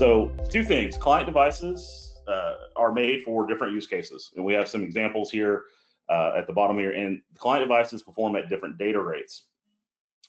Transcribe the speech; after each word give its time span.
So 0.00 0.32
two 0.48 0.64
things, 0.64 0.96
client 0.96 1.26
devices 1.26 2.14
uh, 2.26 2.54
are 2.74 2.90
made 2.90 3.22
for 3.22 3.46
different 3.46 3.74
use 3.74 3.86
cases. 3.86 4.30
And 4.34 4.42
we 4.42 4.54
have 4.54 4.66
some 4.66 4.82
examples 4.82 5.30
here 5.30 5.64
uh, 6.08 6.32
at 6.38 6.46
the 6.46 6.54
bottom 6.54 6.78
here 6.78 6.92
and 6.92 7.20
client 7.36 7.68
devices 7.68 8.02
perform 8.02 8.34
at 8.34 8.48
different 8.48 8.78
data 8.78 8.98
rates. 8.98 9.42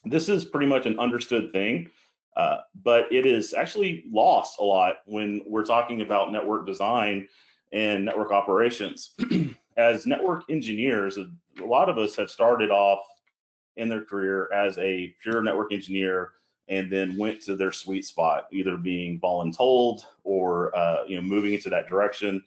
This 0.04 0.28
is 0.28 0.44
pretty 0.44 0.66
much 0.66 0.84
an 0.84 0.98
understood 0.98 1.52
thing, 1.52 1.88
uh, 2.36 2.58
but 2.84 3.10
it 3.10 3.24
is 3.24 3.54
actually 3.54 4.04
lost 4.12 4.60
a 4.60 4.62
lot 4.62 4.96
when 5.06 5.40
we're 5.46 5.64
talking 5.64 6.02
about 6.02 6.32
network 6.32 6.66
design 6.66 7.26
and 7.72 8.04
network 8.04 8.30
operations. 8.30 9.12
as 9.78 10.04
network 10.04 10.42
engineers, 10.50 11.16
a 11.16 11.64
lot 11.64 11.88
of 11.88 11.96
us 11.96 12.14
have 12.16 12.30
started 12.30 12.70
off 12.70 13.06
in 13.78 13.88
their 13.88 14.04
career 14.04 14.52
as 14.52 14.76
a 14.76 15.14
pure 15.22 15.42
network 15.42 15.72
engineer 15.72 16.32
and 16.68 16.90
then 16.90 17.16
went 17.16 17.40
to 17.42 17.56
their 17.56 17.72
sweet 17.72 18.04
spot, 18.04 18.46
either 18.52 18.76
being 18.76 19.20
voluntold 19.20 20.04
or 20.24 20.74
uh, 20.76 21.04
you 21.06 21.16
know 21.16 21.22
moving 21.22 21.54
into 21.54 21.70
that 21.70 21.88
direction. 21.88 22.42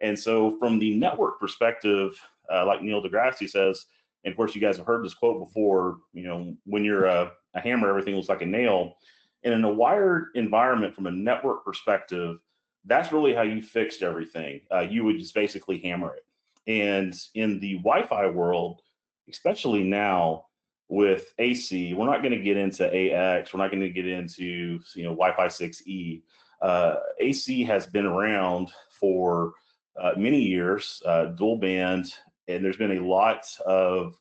And 0.00 0.18
so, 0.18 0.56
from 0.58 0.78
the 0.78 0.94
network 0.96 1.40
perspective, 1.40 2.18
uh, 2.52 2.66
like 2.66 2.82
Neil 2.82 3.02
deGrasse 3.02 3.48
says, 3.48 3.86
and 4.24 4.32
of 4.32 4.36
course 4.36 4.54
you 4.54 4.60
guys 4.60 4.76
have 4.76 4.86
heard 4.86 5.04
this 5.04 5.14
quote 5.14 5.46
before. 5.46 5.98
You 6.12 6.24
know, 6.24 6.56
when 6.64 6.84
you're 6.84 7.06
a, 7.06 7.32
a 7.54 7.60
hammer, 7.60 7.88
everything 7.88 8.16
looks 8.16 8.28
like 8.28 8.42
a 8.42 8.46
nail. 8.46 8.96
And 9.44 9.52
in 9.52 9.64
a 9.64 9.72
wired 9.72 10.28
environment, 10.34 10.94
from 10.94 11.06
a 11.06 11.10
network 11.10 11.64
perspective, 11.64 12.38
that's 12.86 13.12
really 13.12 13.34
how 13.34 13.42
you 13.42 13.62
fixed 13.62 14.02
everything. 14.02 14.60
Uh, 14.72 14.80
you 14.80 15.04
would 15.04 15.18
just 15.18 15.34
basically 15.34 15.78
hammer 15.80 16.14
it. 16.14 16.24
And 16.66 17.14
in 17.34 17.60
the 17.60 17.74
Wi-Fi 17.76 18.26
world, 18.28 18.80
especially 19.28 19.84
now, 19.84 20.46
with 20.88 21.32
AC. 21.38 21.94
We're 21.94 22.06
not 22.06 22.22
going 22.22 22.32
to 22.32 22.42
get 22.42 22.56
into 22.56 22.84
AX. 22.84 23.52
We're 23.52 23.60
not 23.60 23.70
going 23.70 23.82
to 23.82 23.90
get 23.90 24.06
into 24.06 24.80
you 24.94 25.02
know 25.02 25.10
Wi-Fi 25.10 25.46
6E. 25.46 26.22
Uh, 26.62 26.96
AC 27.20 27.64
has 27.64 27.86
been 27.86 28.06
around 28.06 28.70
for 28.98 29.52
uh, 30.00 30.12
many 30.16 30.40
years, 30.40 31.02
uh, 31.06 31.26
dual 31.26 31.56
band, 31.56 32.14
and 32.48 32.64
there's 32.64 32.76
been 32.76 32.98
a 32.98 33.04
lot 33.04 33.46
of 33.66 34.16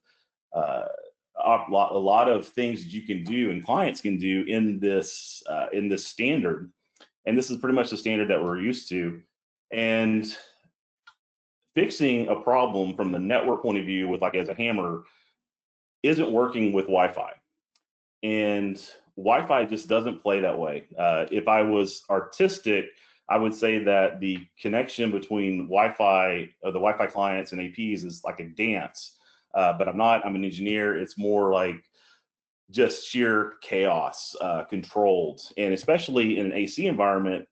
uh, 0.53 0.83
a 1.43 1.65
lot, 1.69 1.93
a 1.93 1.97
lot 1.97 2.29
of 2.29 2.47
things 2.47 2.83
that 2.83 2.93
you 2.93 3.01
can 3.01 3.23
do 3.23 3.49
and 3.49 3.65
clients 3.65 4.01
can 4.01 4.17
do 4.17 4.43
in 4.47 4.79
this 4.79 5.43
uh, 5.49 5.67
in 5.73 5.89
this 5.89 6.05
standard. 6.05 6.71
And 7.25 7.37
this 7.37 7.49
is 7.49 7.57
pretty 7.57 7.75
much 7.75 7.89
the 7.89 7.97
standard 7.97 8.29
that 8.29 8.43
we're 8.43 8.59
used 8.59 8.89
to. 8.89 9.21
And 9.71 10.35
fixing 11.73 12.27
a 12.27 12.35
problem 12.35 12.95
from 12.95 13.11
the 13.11 13.19
network 13.19 13.63
point 13.63 13.79
of 13.79 13.85
view 13.85 14.07
with 14.07 14.21
like 14.21 14.35
as 14.35 14.49
a 14.49 14.53
hammer 14.53 15.03
isn't 16.03 16.31
working 16.31 16.73
with 16.73 16.85
Wi-Fi, 16.85 17.31
and 18.23 18.81
Wi-Fi 19.17 19.65
just 19.65 19.87
doesn't 19.87 20.21
play 20.21 20.41
that 20.41 20.57
way. 20.57 20.85
Uh, 20.97 21.25
if 21.31 21.47
I 21.47 21.61
was 21.61 22.03
artistic, 22.09 22.85
I 23.29 23.37
would 23.37 23.55
say 23.55 23.79
that 23.79 24.19
the 24.19 24.45
connection 24.61 25.11
between 25.11 25.67
Wi-Fi, 25.67 26.49
uh, 26.63 26.67
the 26.67 26.79
Wi-Fi 26.79 27.07
clients 27.07 27.51
and 27.51 27.61
APs 27.61 28.03
is 28.05 28.21
like 28.23 28.39
a 28.39 28.45
dance. 28.45 29.17
Uh, 29.53 29.73
but 29.73 29.87
I'm 29.87 29.97
not. 29.97 30.25
I'm 30.25 30.35
an 30.35 30.43
engineer. 30.43 30.97
It's 30.97 31.17
more 31.17 31.53
like 31.53 31.83
just 32.71 33.07
sheer 33.07 33.53
chaos, 33.61 34.35
uh, 34.41 34.63
controlled, 34.63 35.41
and 35.57 35.73
especially 35.73 36.39
in 36.39 36.47
an 36.47 36.53
AC 36.53 36.87
environment. 36.87 37.47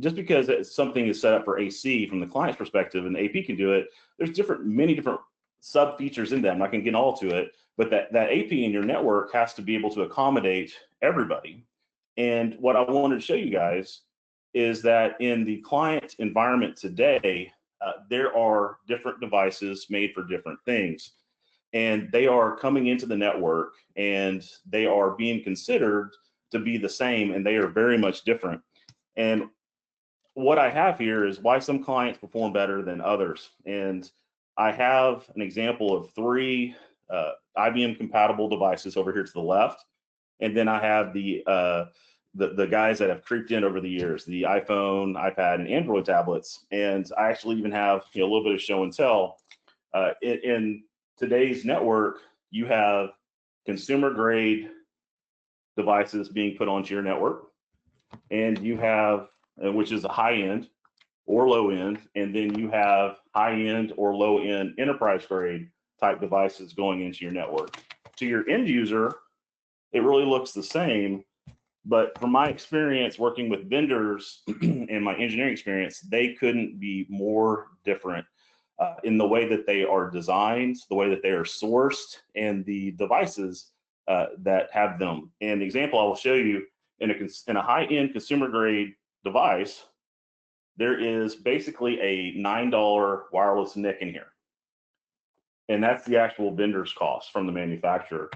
Just 0.00 0.14
because 0.14 0.50
something 0.74 1.08
is 1.08 1.20
set 1.20 1.34
up 1.34 1.44
for 1.44 1.58
AC 1.58 2.06
from 2.06 2.20
the 2.20 2.26
client's 2.26 2.58
perspective, 2.58 3.06
and 3.06 3.16
the 3.16 3.24
AP 3.24 3.46
can 3.46 3.56
do 3.56 3.72
it, 3.72 3.86
there's 4.18 4.30
different, 4.30 4.66
many 4.66 4.94
different 4.94 5.18
sub 5.60 5.98
features 5.98 6.32
in 6.32 6.42
them. 6.42 6.62
I 6.62 6.68
can 6.68 6.82
get 6.82 6.94
all 6.94 7.16
to 7.18 7.28
it, 7.28 7.52
but 7.76 7.90
that, 7.90 8.12
that 8.12 8.30
AP 8.30 8.52
in 8.52 8.70
your 8.70 8.84
network 8.84 9.32
has 9.32 9.54
to 9.54 9.62
be 9.62 9.74
able 9.74 9.90
to 9.90 10.02
accommodate 10.02 10.72
everybody. 11.02 11.64
And 12.16 12.56
what 12.58 12.76
I 12.76 12.82
wanted 12.82 13.16
to 13.16 13.20
show 13.20 13.34
you 13.34 13.50
guys 13.50 14.00
is 14.54 14.82
that 14.82 15.20
in 15.20 15.44
the 15.44 15.58
client 15.58 16.16
environment 16.18 16.76
today, 16.76 17.52
uh, 17.80 17.92
there 18.10 18.36
are 18.36 18.78
different 18.88 19.20
devices 19.20 19.86
made 19.88 20.12
for 20.12 20.24
different 20.24 20.58
things. 20.64 21.12
And 21.72 22.10
they 22.12 22.26
are 22.26 22.56
coming 22.56 22.88
into 22.88 23.06
the 23.06 23.16
network 23.16 23.74
and 23.96 24.42
they 24.68 24.86
are 24.86 25.10
being 25.10 25.44
considered 25.44 26.10
to 26.50 26.58
be 26.58 26.78
the 26.78 26.88
same 26.88 27.32
and 27.34 27.44
they 27.44 27.56
are 27.56 27.68
very 27.68 27.98
much 27.98 28.24
different. 28.24 28.60
And 29.16 29.48
what 30.34 30.58
I 30.58 30.70
have 30.70 30.98
here 30.98 31.26
is 31.26 31.40
why 31.40 31.58
some 31.58 31.84
clients 31.84 32.18
perform 32.18 32.52
better 32.52 32.82
than 32.82 33.00
others. 33.00 33.50
And 33.66 34.10
I 34.58 34.72
have 34.72 35.24
an 35.36 35.40
example 35.40 35.96
of 35.96 36.10
three 36.10 36.74
uh, 37.08 37.30
IBM 37.56 37.96
compatible 37.96 38.48
devices 38.48 38.96
over 38.96 39.12
here 39.12 39.22
to 39.22 39.32
the 39.32 39.40
left. 39.40 39.84
And 40.40 40.56
then 40.56 40.66
I 40.66 40.80
have 40.80 41.14
the, 41.14 41.44
uh, 41.46 41.84
the, 42.34 42.54
the 42.54 42.66
guys 42.66 42.98
that 42.98 43.08
have 43.08 43.24
creeped 43.24 43.52
in 43.52 43.62
over 43.62 43.80
the 43.80 43.88
years, 43.88 44.24
the 44.24 44.42
iPhone, 44.42 45.14
iPad, 45.14 45.56
and 45.56 45.68
Android 45.68 46.04
tablets. 46.04 46.66
And 46.72 47.10
I 47.16 47.30
actually 47.30 47.56
even 47.56 47.70
have 47.70 48.02
you 48.12 48.20
know, 48.20 48.26
a 48.26 48.30
little 48.30 48.44
bit 48.44 48.54
of 48.54 48.60
show 48.60 48.82
and 48.82 48.92
tell. 48.92 49.38
Uh, 49.94 50.10
in, 50.22 50.38
in 50.42 50.82
today's 51.16 51.64
network, 51.64 52.18
you 52.50 52.66
have 52.66 53.10
consumer 53.64 54.12
grade 54.12 54.68
devices 55.76 56.28
being 56.28 56.56
put 56.56 56.68
onto 56.68 56.94
your 56.94 57.02
network. 57.02 57.44
And 58.32 58.58
you 58.58 58.76
have, 58.78 59.28
uh, 59.64 59.72
which 59.72 59.92
is 59.92 60.04
a 60.04 60.08
high 60.08 60.34
end, 60.34 60.68
or 61.28 61.46
low 61.46 61.70
end, 61.70 62.00
and 62.16 62.34
then 62.34 62.58
you 62.58 62.70
have 62.70 63.18
high 63.34 63.52
end 63.52 63.92
or 63.96 64.16
low 64.16 64.38
end 64.38 64.74
enterprise 64.78 65.24
grade 65.26 65.68
type 66.00 66.20
devices 66.20 66.72
going 66.72 67.02
into 67.02 67.22
your 67.22 67.32
network. 67.32 67.76
To 68.16 68.26
your 68.26 68.48
end 68.48 68.66
user, 68.66 69.14
it 69.92 70.02
really 70.02 70.24
looks 70.24 70.52
the 70.52 70.62
same, 70.62 71.22
but 71.84 72.18
from 72.18 72.32
my 72.32 72.48
experience 72.48 73.18
working 73.18 73.50
with 73.50 73.68
vendors 73.68 74.42
and 74.62 75.04
my 75.04 75.14
engineering 75.16 75.52
experience, 75.52 76.00
they 76.00 76.32
couldn't 76.32 76.80
be 76.80 77.06
more 77.10 77.68
different 77.84 78.24
uh, 78.78 78.94
in 79.04 79.18
the 79.18 79.26
way 79.26 79.46
that 79.46 79.66
they 79.66 79.84
are 79.84 80.10
designed, 80.10 80.76
the 80.88 80.94
way 80.94 81.10
that 81.10 81.22
they 81.22 81.30
are 81.30 81.44
sourced, 81.44 82.16
and 82.36 82.64
the 82.64 82.92
devices 82.92 83.72
uh, 84.08 84.26
that 84.38 84.70
have 84.72 84.98
them. 84.98 85.30
And 85.42 85.60
the 85.60 85.66
example 85.66 85.98
I 85.98 86.04
will 86.04 86.16
show 86.16 86.34
you 86.34 86.64
in 87.00 87.10
a, 87.10 87.14
in 87.50 87.56
a 87.56 87.62
high-end 87.62 88.12
consumer 88.12 88.48
grade 88.48 88.94
device, 89.24 89.84
there 90.78 90.98
is 90.98 91.34
basically 91.34 92.00
a 92.00 92.34
$9 92.38 93.22
wireless 93.32 93.76
NIC 93.76 93.98
in 94.00 94.12
here. 94.12 94.28
And 95.68 95.82
that's 95.82 96.04
the 96.06 96.16
actual 96.16 96.54
vendor's 96.54 96.92
cost 96.92 97.32
from 97.32 97.46
the 97.46 97.52
manufacturer. 97.52 98.30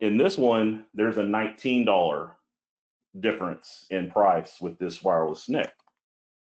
In 0.00 0.16
this 0.16 0.38
one, 0.38 0.84
there's 0.94 1.18
a 1.18 1.22
$19 1.22 2.30
difference 3.20 3.86
in 3.90 4.10
price 4.10 4.54
with 4.60 4.78
this 4.78 5.02
wireless 5.02 5.48
NIC. 5.48 5.70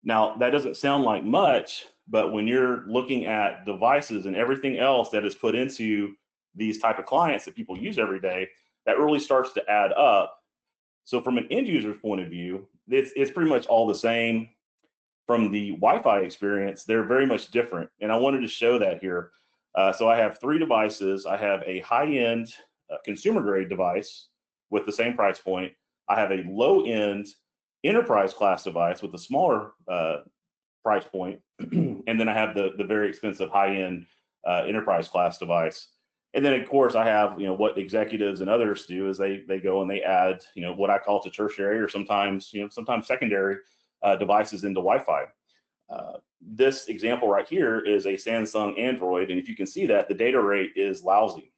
Now, 0.04 0.36
that 0.36 0.52
doesn't 0.52 0.78
sound 0.78 1.04
like 1.04 1.24
much, 1.24 1.86
but 2.08 2.34
when 2.34 2.46
you're 2.46 2.84
looking 2.86 3.26
at 3.26 3.66
devices 3.66 4.26
and 4.26 4.36
everything 4.36 4.78
else 4.78 5.10
that 5.10 5.26
is 5.26 5.36
put 5.36 5.56
into 5.56 6.14
these 6.54 6.80
type 6.80 7.00
of 7.00 7.06
clients 7.06 7.46
that 7.46 7.56
people 7.56 7.78
use 7.78 7.98
every 7.98 8.20
day, 8.20 8.50
that 8.86 9.00
really 9.00 9.20
starts 9.20 9.54
to 9.54 9.68
add 9.70 9.94
up. 9.94 10.44
So 11.06 11.22
from 11.22 11.38
an 11.38 11.48
end 11.50 11.68
user's 11.68 11.98
point 12.02 12.22
of 12.22 12.28
view, 12.28 12.68
it's, 12.88 13.12
it's 13.16 13.32
pretty 13.32 13.50
much 13.50 13.66
all 13.66 13.88
the 13.88 13.96
same 13.96 14.50
from 15.26 15.52
the 15.52 15.72
Wi-Fi 15.72 16.20
experience, 16.20 16.84
they're 16.84 17.04
very 17.04 17.26
much 17.26 17.52
different. 17.52 17.90
And 18.02 18.12
I 18.12 18.18
wanted 18.18 18.42
to 18.42 18.48
show 18.48 18.78
that 18.80 19.00
here. 19.02 19.32
Uh, 19.74 19.92
so 19.92 20.08
I 20.08 20.18
have 20.18 20.40
three 20.40 20.60
devices. 20.60 21.26
I 21.26 21.38
have 21.38 21.64
a 21.66 21.80
high-end 21.82 22.54
uh, 22.92 22.98
consumer 23.04 23.42
grade 23.42 23.70
device 23.70 24.28
with 24.70 24.86
the 24.86 24.92
same 24.92 25.16
price 25.16 25.40
point. 25.40 25.74
I 26.08 26.20
have 26.20 26.32
a 26.32 26.44
low-end 26.48 27.28
enterprise 27.84 28.34
class 28.34 28.64
device 28.64 29.02
with 29.02 29.14
a 29.16 29.20
smaller 29.20 29.72
uh, 29.88 30.18
price 30.84 31.04
point. 31.04 31.40
and 31.60 32.20
then 32.20 32.30
I 32.30 32.34
have 32.34 32.56
the, 32.56 32.72
the 32.78 32.84
very 32.84 33.10
expensive 33.10 33.50
high-end 33.50 34.06
uh, 34.48 34.64
enterprise 34.68 35.08
class 35.08 35.38
device. 35.38 35.88
And 36.36 36.46
then 36.46 36.54
of 36.54 36.68
course 36.68 36.96
I 36.96 37.06
have, 37.06 37.40
you 37.40 37.48
know, 37.48 37.54
what 37.54 37.78
executives 37.78 38.42
and 38.42 38.50
others 38.50 38.86
do 38.86 39.10
is 39.10 39.18
they 39.18 39.44
they 39.48 39.60
go 39.60 39.82
and 39.82 39.90
they 39.90 40.02
add, 40.02 40.42
you 40.54 40.62
know, 40.62 40.74
what 40.74 40.90
I 40.90 41.00
call 41.00 41.24
to 41.24 41.30
tertiary 41.30 41.80
or 41.80 41.88
sometimes, 41.88 42.52
you 42.54 42.62
know, 42.62 42.68
sometimes 42.70 43.08
secondary 43.08 43.58
uh, 44.04 44.16
devices 44.16 44.64
into 44.64 44.82
Wi-Fi. 44.82 45.24
Uh, 45.90 46.14
this 46.42 46.88
example 46.88 47.28
right 47.28 47.48
here 47.48 47.80
is 47.80 48.06
a 48.06 48.14
Samsung 48.14 48.80
Android, 48.80 49.30
and 49.30 49.40
if 49.40 49.48
you 49.48 49.56
can 49.56 49.66
see 49.66 49.86
that, 49.88 50.08
the 50.08 50.14
data 50.14 50.42
rate 50.42 50.72
is 50.76 51.04
lousy. 51.04 51.52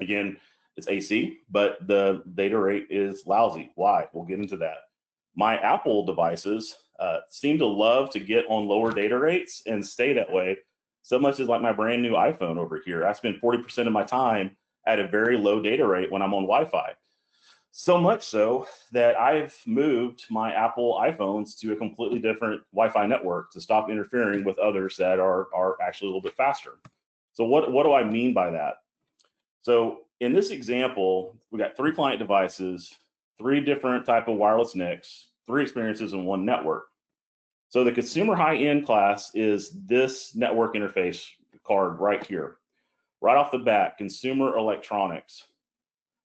Again, 0.00 0.36
it's 0.76 0.88
AC, 0.88 1.38
but 1.50 1.86
the 1.86 2.22
data 2.34 2.58
rate 2.58 2.86
is 2.88 3.26
lousy. 3.26 3.70
Why? 3.74 4.06
We'll 4.12 4.24
get 4.24 4.38
into 4.38 4.56
that. 4.58 4.78
My 5.34 5.58
Apple 5.58 6.06
devices 6.06 6.76
uh, 7.00 7.18
seem 7.30 7.58
to 7.58 7.66
love 7.66 8.10
to 8.10 8.20
get 8.20 8.44
on 8.48 8.66
lower 8.66 8.92
data 8.92 9.18
rates 9.18 9.62
and 9.66 9.84
stay 9.84 10.12
that 10.12 10.32
way. 10.32 10.56
So 11.02 11.18
much 11.18 11.40
as 11.40 11.48
like 11.48 11.62
my 11.62 11.72
brand 11.72 12.02
new 12.02 12.12
iPhone 12.12 12.58
over 12.58 12.80
here. 12.84 13.06
I 13.06 13.12
spend 13.12 13.40
40% 13.40 13.86
of 13.86 13.92
my 13.92 14.04
time 14.04 14.56
at 14.86 14.98
a 14.98 15.08
very 15.08 15.36
low 15.36 15.60
data 15.60 15.86
rate 15.86 16.10
when 16.10 16.22
I'm 16.22 16.34
on 16.34 16.44
Wi-Fi. 16.44 16.92
So 17.70 17.98
much 17.98 18.24
so 18.24 18.66
that 18.92 19.16
I've 19.16 19.56
moved 19.66 20.24
my 20.30 20.52
Apple 20.52 20.98
iPhones 21.00 21.58
to 21.60 21.72
a 21.72 21.76
completely 21.76 22.18
different 22.18 22.62
Wi-Fi 22.72 23.06
network 23.06 23.52
to 23.52 23.60
stop 23.60 23.90
interfering 23.90 24.44
with 24.44 24.58
others 24.58 24.96
that 24.96 25.20
are, 25.20 25.46
are 25.54 25.80
actually 25.80 26.06
a 26.06 26.10
little 26.10 26.22
bit 26.22 26.36
faster. 26.36 26.78
So 27.32 27.44
what, 27.44 27.70
what 27.70 27.84
do 27.84 27.92
I 27.92 28.02
mean 28.02 28.34
by 28.34 28.50
that? 28.50 28.78
So 29.62 30.00
in 30.20 30.32
this 30.32 30.50
example, 30.50 31.36
we 31.50 31.58
got 31.58 31.76
three 31.76 31.92
client 31.92 32.18
devices, 32.18 32.92
three 33.38 33.60
different 33.60 34.04
type 34.04 34.28
of 34.28 34.36
wireless 34.36 34.74
NICs, 34.74 35.26
three 35.46 35.62
experiences 35.62 36.12
in 36.12 36.24
one 36.24 36.44
network. 36.44 36.86
So 37.68 37.84
the 37.84 37.92
consumer 37.92 38.34
high-end 38.34 38.86
class 38.86 39.30
is 39.34 39.70
this 39.86 40.34
network 40.34 40.74
interface 40.74 41.26
card 41.66 42.00
right 42.00 42.24
here. 42.26 42.56
Right 43.20 43.36
off 43.36 43.52
the 43.52 43.58
bat, 43.58 43.98
consumer 43.98 44.56
electronics. 44.56 45.44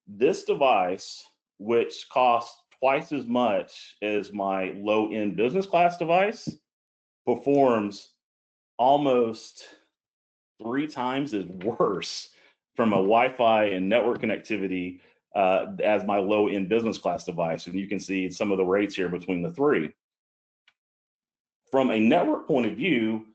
This 0.07 0.43
device, 0.43 1.25
which 1.59 2.07
costs 2.09 2.61
twice 2.79 3.11
as 3.11 3.25
much 3.25 3.95
as 4.01 4.33
my 4.33 4.73
low-end 4.75 5.35
business 5.35 5.65
class 5.65 5.97
device, 5.97 6.49
performs 7.25 8.09
almost 8.77 9.63
three 10.61 10.87
times 10.87 11.33
as 11.33 11.45
worse 11.45 12.29
from 12.75 12.93
a 12.93 12.97
Wi-Fi 12.97 13.65
and 13.65 13.87
network 13.87 14.21
connectivity 14.21 14.99
uh, 15.35 15.67
as 15.83 16.03
my 16.03 16.17
low-end 16.17 16.69
business 16.69 16.97
class 16.97 17.23
device. 17.23 17.67
And 17.67 17.75
you 17.75 17.87
can 17.87 17.99
see 17.99 18.29
some 18.29 18.51
of 18.51 18.57
the 18.57 18.65
rates 18.65 18.95
here 18.95 19.09
between 19.09 19.41
the 19.41 19.51
three. 19.51 19.91
From 21.71 21.91
a 21.91 21.99
network 21.99 22.47
point 22.47 22.65
of 22.67 22.75
view, 22.75 23.25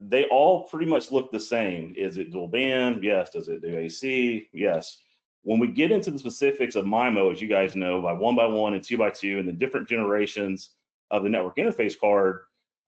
they 0.00 0.24
all 0.26 0.64
pretty 0.64 0.86
much 0.86 1.10
look 1.10 1.32
the 1.32 1.40
same. 1.40 1.94
Is 1.96 2.16
it 2.16 2.30
dual 2.30 2.48
band? 2.48 3.02
Yes. 3.02 3.30
Does 3.30 3.48
it 3.48 3.62
do 3.62 3.76
AC? 3.76 4.48
Yes. 4.52 4.98
When 5.42 5.58
we 5.58 5.68
get 5.68 5.92
into 5.92 6.10
the 6.10 6.18
specifics 6.18 6.74
of 6.74 6.84
MIMO, 6.84 7.32
as 7.32 7.40
you 7.40 7.48
guys 7.48 7.76
know, 7.76 8.02
by 8.02 8.12
one 8.12 8.36
by 8.36 8.46
one 8.46 8.74
and 8.74 8.82
two 8.82 8.98
by 8.98 9.10
two 9.10 9.38
and 9.38 9.48
the 9.48 9.52
different 9.52 9.88
generations 9.88 10.70
of 11.10 11.22
the 11.22 11.28
network 11.28 11.56
interface 11.56 11.98
card, 11.98 12.40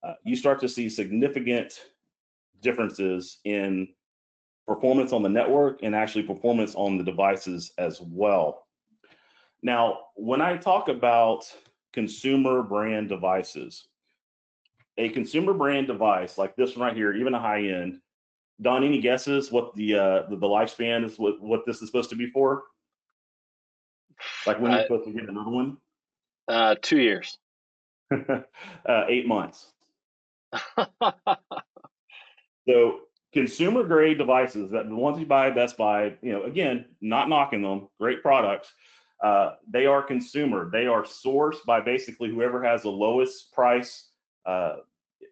uh, 0.02 0.14
you 0.24 0.36
start 0.36 0.60
to 0.60 0.68
see 0.68 0.88
significant 0.88 1.80
differences 2.60 3.38
in 3.44 3.88
performance 4.66 5.12
on 5.12 5.22
the 5.22 5.28
network 5.28 5.80
and 5.82 5.94
actually 5.94 6.22
performance 6.22 6.74
on 6.74 6.98
the 6.98 7.04
devices 7.04 7.72
as 7.78 8.00
well. 8.00 8.66
Now, 9.62 9.98
when 10.14 10.40
I 10.40 10.56
talk 10.56 10.88
about 10.88 11.44
consumer 11.92 12.62
brand 12.62 13.08
devices, 13.08 13.88
a 14.96 15.08
consumer 15.08 15.54
brand 15.54 15.86
device 15.86 16.38
like 16.38 16.56
this 16.56 16.76
one 16.76 16.86
right 16.86 16.96
here, 16.96 17.14
even 17.14 17.34
a 17.34 17.40
high 17.40 17.62
end, 17.62 18.00
Don, 18.62 18.84
any 18.84 19.00
guesses 19.00 19.50
what 19.50 19.74
the 19.74 19.94
uh, 19.94 20.22
the, 20.28 20.36
the 20.36 20.46
lifespan 20.46 21.04
is? 21.04 21.18
What 21.18 21.40
what 21.40 21.64
this 21.66 21.80
is 21.80 21.88
supposed 21.88 22.10
to 22.10 22.16
be 22.16 22.30
for? 22.30 22.64
Like 24.46 24.60
when 24.60 24.72
you're 24.72 24.80
uh, 24.80 24.84
supposed 24.84 25.06
to 25.06 25.12
get 25.12 25.28
another 25.28 25.50
one? 25.50 25.76
Uh, 26.48 26.74
two 26.80 26.98
years. 26.98 27.38
uh, 28.12 29.04
eight 29.08 29.26
months. 29.26 29.66
so 32.68 33.00
consumer 33.32 33.84
grade 33.84 34.18
devices 34.18 34.70
that 34.70 34.88
the 34.88 34.94
ones 34.94 35.18
you 35.18 35.26
buy 35.26 35.48
at 35.48 35.54
Best 35.54 35.76
Buy, 35.76 36.14
you 36.22 36.32
know, 36.32 36.42
again, 36.42 36.86
not 37.00 37.28
knocking 37.28 37.62
them, 37.62 37.88
great 38.00 38.22
products. 38.22 38.72
Uh, 39.22 39.52
they 39.70 39.86
are 39.86 40.02
consumer. 40.02 40.70
They 40.70 40.86
are 40.86 41.04
sourced 41.04 41.64
by 41.66 41.80
basically 41.80 42.30
whoever 42.30 42.62
has 42.64 42.82
the 42.82 42.90
lowest 42.90 43.52
price 43.52 44.08
uh, 44.46 44.76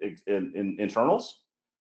in, 0.01 0.53
in 0.55 0.77
internals. 0.79 1.41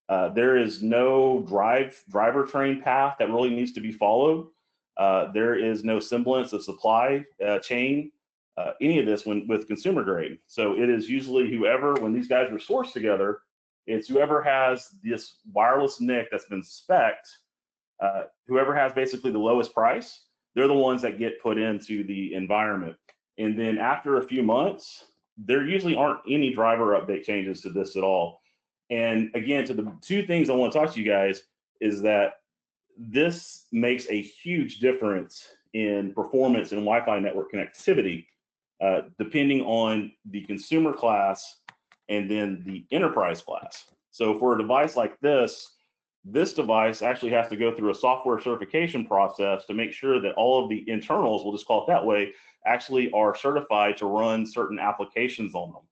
Uh, 0.09 0.29
there 0.29 0.57
is 0.57 0.81
no 0.81 1.43
drive 1.47 2.01
driver 2.09 2.45
train 2.45 2.81
path 2.81 3.15
that 3.19 3.29
really 3.29 3.49
needs 3.49 3.73
to 3.73 3.81
be 3.81 3.91
followed. 3.91 4.47
Uh, 4.95 5.31
there 5.31 5.55
is 5.55 5.83
no 5.83 5.99
semblance 5.99 6.53
of 6.53 6.63
supply 6.63 7.23
uh, 7.45 7.59
chain, 7.59 8.11
uh, 8.57 8.71
any 8.81 8.99
of 8.99 9.05
this 9.05 9.25
when 9.25 9.47
with 9.47 9.67
consumer 9.67 10.03
grade. 10.03 10.39
So 10.47 10.73
it 10.73 10.89
is 10.89 11.09
usually 11.09 11.49
whoever, 11.49 11.95
when 11.95 12.13
these 12.13 12.27
guys 12.27 12.49
are 12.51 12.57
sourced 12.57 12.93
together, 12.93 13.39
it's 13.85 14.07
whoever 14.07 14.41
has 14.41 14.89
this 15.03 15.35
wireless 15.53 16.01
NIC 16.01 16.29
that's 16.31 16.45
been 16.45 16.63
specced, 16.63 17.37
uh, 18.01 18.23
whoever 18.47 18.75
has 18.75 18.91
basically 18.93 19.31
the 19.31 19.39
lowest 19.39 19.73
price, 19.73 20.21
they're 20.55 20.67
the 20.67 20.73
ones 20.73 21.01
that 21.03 21.19
get 21.19 21.41
put 21.41 21.57
into 21.57 22.03
the 22.03 22.33
environment. 22.33 22.95
And 23.37 23.57
then 23.57 23.77
after 23.77 24.17
a 24.17 24.27
few 24.27 24.41
months, 24.41 25.05
there 25.37 25.63
usually 25.63 25.95
aren't 25.95 26.21
any 26.27 26.53
driver 26.53 26.99
update 26.99 27.23
changes 27.23 27.61
to 27.61 27.69
this 27.69 27.95
at 27.95 28.03
all. 28.03 28.41
And 28.89 29.29
again, 29.35 29.65
to 29.65 29.73
the 29.73 29.91
two 30.01 30.25
things 30.25 30.49
I 30.49 30.53
want 30.53 30.71
to 30.71 30.79
talk 30.79 30.93
to 30.93 30.99
you 30.99 31.09
guys 31.09 31.43
is 31.81 32.01
that 32.01 32.33
this 32.97 33.65
makes 33.71 34.07
a 34.09 34.21
huge 34.21 34.79
difference 34.79 35.47
in 35.73 36.13
performance 36.13 36.71
and 36.71 36.81
Wi-Fi 36.81 37.19
network 37.19 37.51
connectivity, 37.51 38.25
uh, 38.81 39.01
depending 39.19 39.61
on 39.61 40.11
the 40.31 40.41
consumer 40.43 40.93
class 40.93 41.57
and 42.09 42.31
then 42.31 42.63
the 42.65 42.85
enterprise 42.91 43.41
class. 43.41 43.85
So 44.11 44.39
for 44.39 44.55
a 44.55 44.57
device 44.57 44.95
like 44.95 45.19
this, 45.19 45.73
this 46.23 46.53
device 46.53 47.01
actually 47.01 47.31
has 47.31 47.49
to 47.49 47.55
go 47.55 47.73
through 47.75 47.91
a 47.91 47.95
software 47.95 48.39
certification 48.41 49.05
process 49.05 49.65
to 49.65 49.73
make 49.73 49.93
sure 49.93 50.19
that 50.19 50.33
all 50.33 50.63
of 50.63 50.69
the 50.69 50.83
internals, 50.89 51.43
we'll 51.43 51.53
just 51.53 51.67
call 51.67 51.83
it 51.83 51.87
that 51.87 52.05
way, 52.05 52.33
actually 52.65 53.11
are 53.11 53.35
certified 53.35 53.97
to 53.97 54.05
run 54.05 54.45
certain 54.45 54.79
applications 54.79 55.55
on 55.55 55.71
them. 55.71 55.83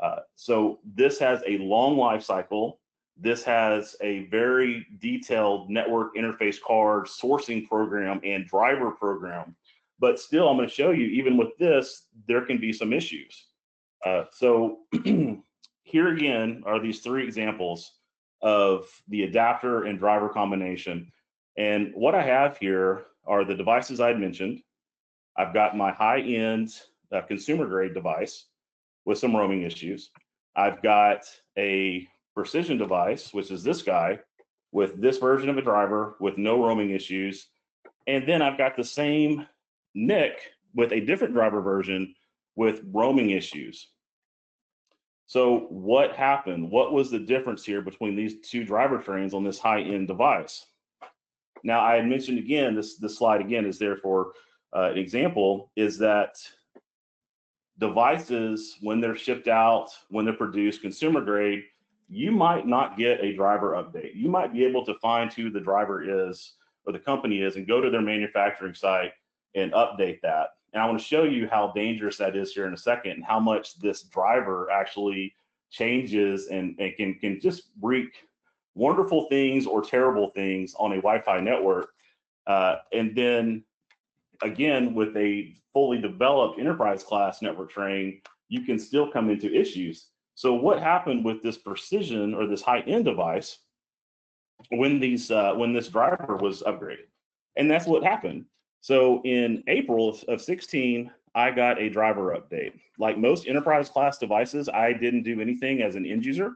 Uh, 0.00 0.20
so 0.34 0.78
this 0.84 1.18
has 1.18 1.42
a 1.46 1.58
long 1.58 1.96
life 1.96 2.22
cycle. 2.22 2.80
This 3.16 3.42
has 3.44 3.96
a 4.02 4.24
very 4.26 4.86
detailed 5.00 5.70
network 5.70 6.14
interface 6.16 6.60
card 6.60 7.06
sourcing 7.06 7.66
program 7.66 8.20
and 8.24 8.46
driver 8.46 8.90
program. 8.90 9.56
But 9.98 10.20
still, 10.20 10.48
I'm 10.48 10.56
going 10.56 10.68
to 10.68 10.74
show 10.74 10.90
you, 10.90 11.06
even 11.06 11.38
with 11.38 11.56
this, 11.58 12.02
there 12.28 12.44
can 12.44 12.58
be 12.58 12.72
some 12.72 12.92
issues. 12.92 13.46
Uh, 14.04 14.24
so 14.30 14.80
here 15.82 16.08
again 16.08 16.62
are 16.66 16.80
these 16.80 17.00
three 17.00 17.24
examples 17.24 17.92
of 18.42 18.88
the 19.08 19.22
adapter 19.22 19.84
and 19.84 19.98
driver 19.98 20.28
combination. 20.28 21.10
And 21.56 21.92
what 21.94 22.14
I 22.14 22.22
have 22.22 22.58
here 22.58 23.06
are 23.26 23.44
the 23.44 23.54
devices 23.54 23.98
I 23.98 24.08
had 24.08 24.20
mentioned. 24.20 24.60
I've 25.38 25.54
got 25.54 25.76
my 25.76 25.92
high-end 25.92 26.74
uh, 27.10 27.22
consumer 27.22 27.66
grade 27.66 27.94
device 27.94 28.46
with 29.06 29.18
some 29.18 29.34
roaming 29.34 29.62
issues. 29.62 30.10
I've 30.54 30.82
got 30.82 31.24
a 31.56 32.06
precision 32.34 32.76
device, 32.76 33.32
which 33.32 33.50
is 33.50 33.62
this 33.62 33.80
guy, 33.80 34.18
with 34.72 35.00
this 35.00 35.16
version 35.16 35.48
of 35.48 35.56
a 35.56 35.62
driver 35.62 36.16
with 36.20 36.36
no 36.36 36.62
roaming 36.62 36.90
issues. 36.90 37.46
And 38.06 38.28
then 38.28 38.42
I've 38.42 38.58
got 38.58 38.76
the 38.76 38.84
same 38.84 39.46
NIC 39.94 40.38
with 40.74 40.92
a 40.92 41.00
different 41.00 41.32
driver 41.32 41.62
version 41.62 42.14
with 42.56 42.82
roaming 42.92 43.30
issues. 43.30 43.88
So 45.26 45.66
what 45.70 46.14
happened? 46.14 46.70
What 46.70 46.92
was 46.92 47.10
the 47.10 47.18
difference 47.18 47.64
here 47.64 47.82
between 47.82 48.14
these 48.14 48.40
two 48.40 48.64
driver 48.64 48.98
trains 48.98 49.34
on 49.34 49.44
this 49.44 49.58
high-end 49.58 50.08
device? 50.08 50.66
Now, 51.64 51.80
I 51.80 51.96
had 51.96 52.06
mentioned 52.06 52.38
again, 52.38 52.76
this, 52.76 52.96
this 52.96 53.18
slide 53.18 53.40
again 53.40 53.66
is 53.66 53.78
there 53.78 53.96
for 53.96 54.32
uh, 54.74 54.90
an 54.92 54.98
example, 54.98 55.72
is 55.74 55.98
that 55.98 56.36
devices, 57.78 58.76
when 58.80 59.00
they're 59.00 59.16
shipped 59.16 59.48
out, 59.48 59.90
when 60.08 60.24
they're 60.24 60.34
produced 60.34 60.82
consumer 60.82 61.20
grade, 61.20 61.64
you 62.08 62.30
might 62.30 62.66
not 62.66 62.96
get 62.96 63.22
a 63.22 63.34
driver 63.34 63.72
update. 63.72 64.14
You 64.14 64.28
might 64.28 64.52
be 64.52 64.64
able 64.64 64.84
to 64.86 64.94
find 64.94 65.32
who 65.32 65.50
the 65.50 65.60
driver 65.60 66.28
is 66.28 66.54
or 66.86 66.92
the 66.92 66.98
company 66.98 67.42
is 67.42 67.56
and 67.56 67.66
go 67.66 67.80
to 67.80 67.90
their 67.90 68.00
manufacturing 68.00 68.74
site 68.74 69.12
and 69.54 69.72
update 69.72 70.20
that. 70.22 70.50
And 70.72 70.82
I 70.82 70.86
want 70.86 70.98
to 70.98 71.04
show 71.04 71.24
you 71.24 71.48
how 71.48 71.72
dangerous 71.74 72.16
that 72.18 72.36
is 72.36 72.52
here 72.52 72.66
in 72.66 72.74
a 72.74 72.78
second 72.78 73.12
and 73.12 73.24
how 73.24 73.40
much 73.40 73.78
this 73.78 74.02
driver 74.02 74.70
actually 74.70 75.34
changes 75.70 76.48
and, 76.48 76.76
and 76.78 76.94
can, 76.96 77.14
can 77.14 77.40
just 77.40 77.70
wreak 77.82 78.10
wonderful 78.74 79.26
things 79.28 79.66
or 79.66 79.82
terrible 79.82 80.30
things 80.30 80.74
on 80.78 80.92
a 80.92 80.96
Wi-Fi 80.96 81.40
network. 81.40 81.88
Uh, 82.46 82.76
and 82.92 83.16
then 83.16 83.64
again, 84.42 84.94
with 84.94 85.16
a 85.16 85.54
fully 85.72 86.00
developed 86.00 86.58
enterprise 86.58 87.02
class 87.02 87.42
network 87.42 87.70
train, 87.70 88.20
you 88.48 88.62
can 88.62 88.78
still 88.78 89.10
come 89.10 89.30
into 89.30 89.52
issues. 89.52 90.08
So 90.34 90.54
what 90.54 90.82
happened 90.82 91.24
with 91.24 91.42
this 91.42 91.58
precision 91.58 92.34
or 92.34 92.46
this 92.46 92.62
high-end 92.62 93.04
device 93.04 93.58
when 94.70 95.00
these 95.00 95.30
uh, 95.30 95.54
when 95.54 95.72
this 95.72 95.88
driver 95.88 96.36
was 96.36 96.62
upgraded? 96.62 97.08
And 97.56 97.70
that's 97.70 97.86
what 97.86 98.04
happened. 98.04 98.44
So 98.80 99.22
in 99.24 99.64
April 99.66 100.18
of 100.28 100.40
16, 100.40 101.10
I 101.34 101.50
got 101.50 101.80
a 101.80 101.90
driver 101.90 102.36
update. 102.36 102.72
Like 102.98 103.18
most 103.18 103.46
enterprise 103.46 103.88
class 103.88 104.18
devices, 104.18 104.68
I 104.68 104.92
didn't 104.92 105.22
do 105.22 105.40
anything 105.40 105.82
as 105.82 105.96
an 105.96 106.06
end 106.06 106.24
user. 106.24 106.52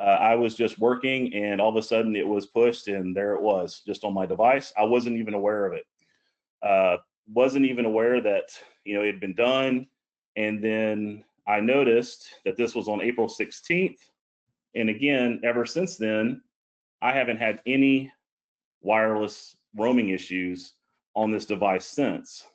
Uh, 0.00 0.04
I 0.04 0.34
was 0.36 0.54
just 0.54 0.78
working 0.78 1.34
and 1.34 1.60
all 1.60 1.70
of 1.70 1.76
a 1.76 1.82
sudden 1.82 2.14
it 2.14 2.26
was 2.26 2.46
pushed 2.46 2.86
and 2.86 3.16
there 3.16 3.34
it 3.34 3.42
was 3.42 3.82
just 3.86 4.04
on 4.04 4.14
my 4.14 4.26
device. 4.26 4.72
I 4.78 4.84
wasn't 4.84 5.18
even 5.18 5.34
aware 5.34 5.66
of 5.66 5.72
it. 5.72 5.84
Uh, 6.62 6.96
wasn't 7.32 7.66
even 7.66 7.84
aware 7.84 8.20
that, 8.20 8.50
you 8.84 8.94
know, 8.94 9.02
it 9.02 9.06
had 9.06 9.20
been 9.20 9.34
done. 9.34 9.86
And 10.36 10.62
then 10.62 11.24
I 11.46 11.60
noticed 11.60 12.34
that 12.44 12.56
this 12.56 12.74
was 12.74 12.88
on 12.88 13.02
April 13.02 13.28
16th. 13.28 13.98
And 14.74 14.90
again, 14.90 15.40
ever 15.44 15.66
since 15.66 15.96
then, 15.96 16.42
I 17.02 17.12
haven't 17.12 17.38
had 17.38 17.60
any 17.66 18.12
wireless 18.82 19.56
roaming 19.76 20.10
issues 20.10 20.74
on 21.14 21.30
this 21.30 21.46
device 21.46 21.86
since. 21.86 22.46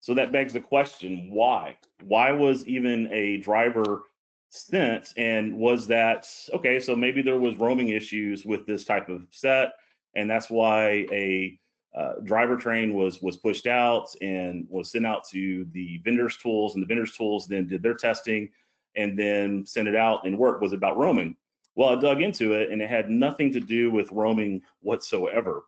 So 0.00 0.14
that 0.14 0.32
begs 0.32 0.52
the 0.52 0.60
question, 0.60 1.28
why? 1.30 1.76
Why 2.02 2.32
was 2.32 2.66
even 2.66 3.08
a 3.12 3.38
driver 3.38 4.02
sent 4.50 5.12
and 5.16 5.56
was 5.56 5.86
that, 5.88 6.28
okay, 6.54 6.80
so 6.80 6.96
maybe 6.96 7.20
there 7.20 7.38
was 7.38 7.56
roaming 7.56 7.90
issues 7.90 8.44
with 8.44 8.66
this 8.66 8.84
type 8.84 9.08
of 9.08 9.26
set 9.30 9.72
and 10.14 10.28
that's 10.28 10.50
why 10.50 11.06
a 11.12 11.58
uh, 11.98 12.12
driver 12.22 12.56
train 12.56 12.94
was 12.94 13.20
was 13.20 13.36
pushed 13.36 13.66
out 13.66 14.08
and 14.20 14.66
was 14.70 14.92
sent 14.92 15.04
out 15.04 15.28
to 15.28 15.66
the 15.72 16.00
vendors 16.04 16.36
tools 16.36 16.74
and 16.74 16.82
the 16.82 16.86
vendors 16.86 17.12
tools 17.12 17.48
then 17.48 17.66
did 17.66 17.82
their 17.82 17.94
testing 17.94 18.48
and 18.96 19.18
then 19.18 19.66
sent 19.66 19.88
it 19.88 19.96
out 19.96 20.24
and 20.24 20.38
work 20.38 20.60
was 20.60 20.72
about 20.72 20.96
roaming? 20.96 21.34
Well 21.74 21.88
i 21.88 22.00
dug 22.00 22.22
into 22.22 22.52
it 22.52 22.70
and 22.70 22.80
it 22.80 22.88
had 22.88 23.10
nothing 23.10 23.52
to 23.52 23.60
do 23.60 23.90
with 23.90 24.12
roaming 24.12 24.62
whatsoever. 24.80 25.64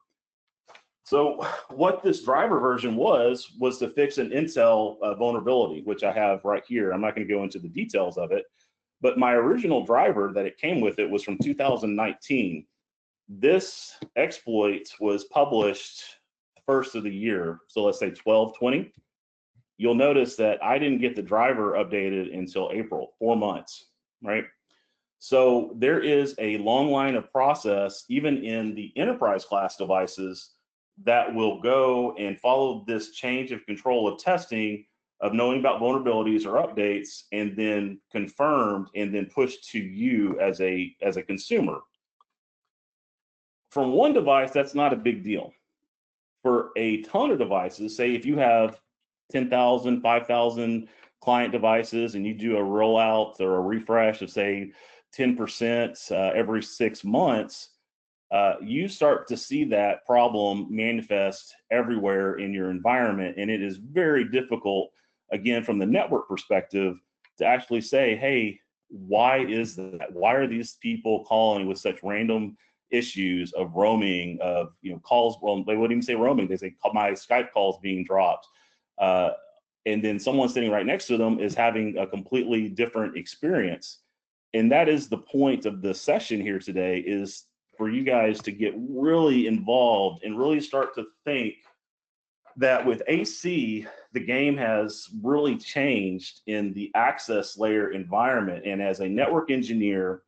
So 1.02 1.44
what 1.70 2.04
this 2.04 2.22
driver 2.22 2.60
version 2.60 2.94
was 2.94 3.50
was 3.58 3.78
to 3.78 3.88
fix 3.88 4.18
an 4.18 4.30
intel 4.30 5.00
uh, 5.02 5.14
vulnerability 5.14 5.82
which 5.82 6.04
i 6.04 6.12
have 6.12 6.44
right 6.44 6.64
here. 6.64 6.92
I'm 6.92 7.00
not 7.00 7.16
going 7.16 7.26
to 7.26 7.34
go 7.34 7.42
into 7.42 7.58
the 7.58 7.68
details 7.68 8.18
of 8.18 8.30
it 8.30 8.44
but 9.00 9.18
my 9.18 9.32
original 9.32 9.84
driver 9.84 10.30
that 10.32 10.46
it 10.46 10.58
came 10.58 10.80
with 10.80 11.00
it 11.00 11.10
was 11.10 11.24
from 11.24 11.38
2019 11.38 12.66
this 13.30 13.96
exploit 14.16 14.88
was 14.98 15.24
published 15.24 16.02
first 16.66 16.94
of 16.94 17.04
the 17.04 17.14
year, 17.14 17.60
so 17.68 17.84
let's 17.84 17.98
say 17.98 18.06
1220, 18.06 18.92
you'll 19.78 19.94
notice 19.94 20.36
that 20.36 20.62
I 20.62 20.78
didn't 20.78 21.00
get 21.00 21.16
the 21.16 21.22
driver 21.22 21.72
updated 21.72 22.36
until 22.36 22.70
April, 22.72 23.12
four 23.18 23.36
months, 23.36 23.86
right? 24.22 24.44
So 25.18 25.74
there 25.76 26.00
is 26.00 26.34
a 26.38 26.58
long 26.58 26.90
line 26.90 27.14
of 27.14 27.30
process, 27.30 28.04
even 28.08 28.44
in 28.44 28.74
the 28.74 28.92
enterprise 28.96 29.44
class 29.44 29.76
devices, 29.76 30.50
that 31.04 31.34
will 31.34 31.60
go 31.60 32.14
and 32.16 32.38
follow 32.38 32.84
this 32.86 33.12
change 33.12 33.52
of 33.52 33.64
control 33.66 34.06
of 34.08 34.18
testing 34.18 34.84
of 35.22 35.34
knowing 35.34 35.60
about 35.60 35.80
vulnerabilities 35.80 36.46
or 36.46 36.66
updates 36.66 37.24
and 37.32 37.54
then 37.54 38.00
confirmed 38.10 38.88
and 38.94 39.14
then 39.14 39.26
pushed 39.26 39.68
to 39.70 39.78
you 39.78 40.38
as 40.40 40.60
a 40.62 40.94
as 41.02 41.18
a 41.18 41.22
consumer 41.22 41.80
from 43.70 43.92
one 43.92 44.12
device, 44.12 44.50
that's 44.50 44.74
not 44.74 44.92
a 44.92 44.96
big 44.96 45.24
deal. 45.24 45.52
A 46.76 47.02
ton 47.02 47.30
of 47.30 47.38
devices, 47.38 47.96
say 47.96 48.14
if 48.14 48.24
you 48.24 48.36
have 48.38 48.80
10,000, 49.32 50.00
5,000 50.00 50.88
client 51.20 51.52
devices 51.52 52.14
and 52.14 52.26
you 52.26 52.34
do 52.34 52.56
a 52.56 52.60
rollout 52.60 53.40
or 53.40 53.56
a 53.56 53.60
refresh 53.60 54.22
of 54.22 54.30
say 54.30 54.72
10% 55.16 56.12
uh, 56.12 56.14
every 56.34 56.62
six 56.62 57.04
months, 57.04 57.70
uh, 58.30 58.54
you 58.62 58.88
start 58.88 59.26
to 59.26 59.36
see 59.36 59.64
that 59.64 60.06
problem 60.06 60.66
manifest 60.70 61.54
everywhere 61.70 62.36
in 62.36 62.52
your 62.52 62.70
environment. 62.70 63.36
And 63.38 63.50
it 63.50 63.60
is 63.60 63.76
very 63.76 64.24
difficult, 64.28 64.90
again, 65.32 65.64
from 65.64 65.78
the 65.78 65.86
network 65.86 66.28
perspective, 66.28 66.96
to 67.38 67.44
actually 67.44 67.80
say, 67.80 68.16
hey, 68.16 68.60
why 68.88 69.38
is 69.38 69.76
that? 69.76 70.12
Why 70.12 70.34
are 70.34 70.46
these 70.46 70.76
people 70.80 71.24
calling 71.24 71.66
with 71.66 71.78
such 71.78 72.02
random 72.02 72.56
issues 72.90 73.52
of 73.52 73.74
roaming, 73.74 74.38
of 74.40 74.72
you 74.82 74.92
know 74.92 74.98
calls. 75.00 75.38
Well, 75.40 75.64
they 75.64 75.76
wouldn't 75.76 75.92
even 75.92 76.02
say 76.02 76.14
roaming; 76.14 76.48
they 76.48 76.56
say 76.56 76.74
my 76.92 77.12
Skype 77.12 77.52
calls 77.52 77.78
being 77.82 78.04
dropped, 78.04 78.46
uh, 78.98 79.30
and 79.86 80.02
then 80.04 80.18
someone 80.18 80.48
sitting 80.48 80.70
right 80.70 80.86
next 80.86 81.06
to 81.06 81.16
them 81.16 81.40
is 81.40 81.54
having 81.54 81.98
a 81.98 82.06
completely 82.06 82.68
different 82.68 83.16
experience. 83.16 83.98
And 84.54 84.70
that 84.72 84.88
is 84.88 85.08
the 85.08 85.18
point 85.18 85.66
of 85.66 85.82
the 85.82 85.94
session 85.94 86.40
here 86.40 86.58
today: 86.58 86.98
is 86.98 87.46
for 87.76 87.88
you 87.88 88.04
guys 88.04 88.40
to 88.42 88.52
get 88.52 88.74
really 88.76 89.46
involved 89.46 90.24
and 90.24 90.38
really 90.38 90.60
start 90.60 90.94
to 90.94 91.06
think 91.24 91.54
that 92.56 92.84
with 92.84 93.02
AC, 93.08 93.86
the 94.12 94.20
game 94.20 94.56
has 94.56 95.08
really 95.22 95.56
changed 95.56 96.40
in 96.46 96.74
the 96.74 96.90
access 96.94 97.56
layer 97.56 97.92
environment. 97.92 98.66
And 98.66 98.82
as 98.82 99.00
a 99.00 99.08
network 99.08 99.50
engineer, 99.50 100.22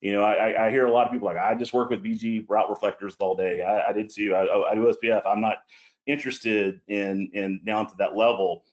you 0.00 0.12
know, 0.12 0.22
I, 0.22 0.66
I 0.66 0.70
hear 0.70 0.86
a 0.86 0.92
lot 0.92 1.06
of 1.06 1.12
people 1.12 1.26
like, 1.26 1.38
I 1.38 1.54
just 1.54 1.72
work 1.72 1.90
with 1.90 2.02
BGP 2.02 2.44
route 2.48 2.68
reflectors 2.68 3.16
all 3.18 3.34
day. 3.34 3.62
I, 3.62 3.90
I 3.90 3.92
did 3.92 4.10
too. 4.10 4.34
I, 4.34 4.70
I 4.70 4.74
do 4.74 4.92
OSPF. 4.92 5.22
I'm 5.26 5.40
not 5.40 5.58
interested 6.06 6.80
in 6.88 7.30
in 7.32 7.60
down 7.64 7.86
to 7.88 7.94
that 7.98 8.16
level. 8.16 8.64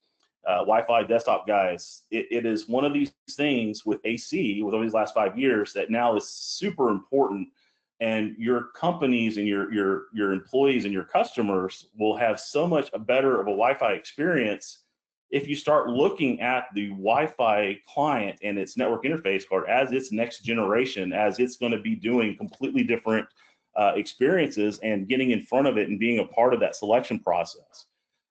Uh, 0.46 0.58
Wi-Fi 0.58 1.04
desktop 1.04 1.48
guys, 1.48 2.02
it, 2.12 2.28
it 2.30 2.46
is 2.46 2.68
one 2.68 2.84
of 2.84 2.94
these 2.94 3.14
things 3.32 3.86
with 3.86 4.02
AC 4.04 4.62
with 4.62 4.74
over 4.74 4.84
these 4.84 4.94
last 4.94 5.14
five 5.14 5.40
years 5.40 5.72
that 5.72 5.90
now 5.90 6.18
is 6.18 6.28
super 6.28 6.90
important, 6.90 7.48
and 8.02 8.36
your 8.38 8.66
companies 8.76 9.38
and 9.38 9.48
your 9.48 9.74
your 9.74 10.08
your 10.14 10.34
employees 10.34 10.84
and 10.84 10.94
your 10.94 11.06
customers 11.06 11.88
will 11.98 12.18
have 12.18 12.40
so 12.42 12.68
much 12.68 12.90
a 12.92 13.00
better 13.00 13.40
of 13.40 13.48
a 13.48 13.52
Wi-Fi 13.52 13.94
experience 13.94 14.80
if 15.34 15.48
you 15.48 15.56
start 15.56 15.90
looking 15.90 16.40
at 16.42 16.68
the 16.76 16.90
Wi-Fi 16.90 17.80
client 17.92 18.38
and 18.44 18.56
its 18.56 18.78
network 18.78 19.04
interface 19.04 19.50
card 19.50 19.68
as 19.68 19.92
its 19.92 20.12
next 20.12 20.44
generation, 20.44 21.12
as 21.12 21.40
it's 21.40 21.58
going 21.58 21.72
to 21.72 21.82
be 21.82 21.96
doing 21.96 22.38
completely 22.38 22.84
different 22.84 23.28
uh, 23.76 23.94
experiences 23.96 24.80
and 24.84 25.10
getting 25.10 25.32
in 25.32 25.44
front 25.44 25.66
of 25.66 25.76
it 25.76 25.90
and 25.90 26.00
being 26.00 26.20
a 26.20 26.26
part 26.26 26.54
of 26.54 26.60
that 26.60 26.76
selection 26.76 27.18
process. 27.18 27.88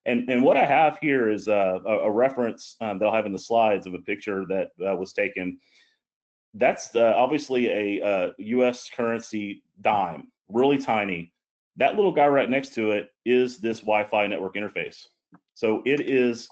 And, 0.07 0.31
and 0.31 0.45
what 0.45 0.57
I 0.57 0.65
have 0.65 0.97
here 1.01 1.29
is 1.29 1.49
a, 1.49 1.81
a 1.85 2.11
reference 2.11 2.77
um, 2.81 3.01
that 3.01 3.07
I'll 3.07 3.15
have 3.15 3.27
in 3.27 3.33
the 3.33 3.39
slides 3.39 3.89
of 3.89 3.95
a 3.95 3.99
picture 3.99 4.47
that 4.47 4.69
uh, 4.81 4.95
was 4.95 5.13
taken. 5.13 5.59
That's 6.55 6.95
uh, 6.95 7.15
obviously 7.17 7.67
a 8.01 8.33
US 8.39 8.89
uh, 8.89 8.97
currency 8.97 9.65
dime, 9.81 10.29
really 10.49 10.79
tiny. 10.79 11.33
That 11.79 11.97
little 11.97 12.13
guy 12.13 12.29
right 12.29 12.49
next 12.49 12.75
to 12.75 12.93
it 12.93 13.11
is 13.25 13.59
this 13.59 13.81
Wi-Fi 13.81 14.29
network 14.29 14.55
interface. 14.55 15.05
So 15.55 15.83
it 15.85 16.01
is 16.01 16.49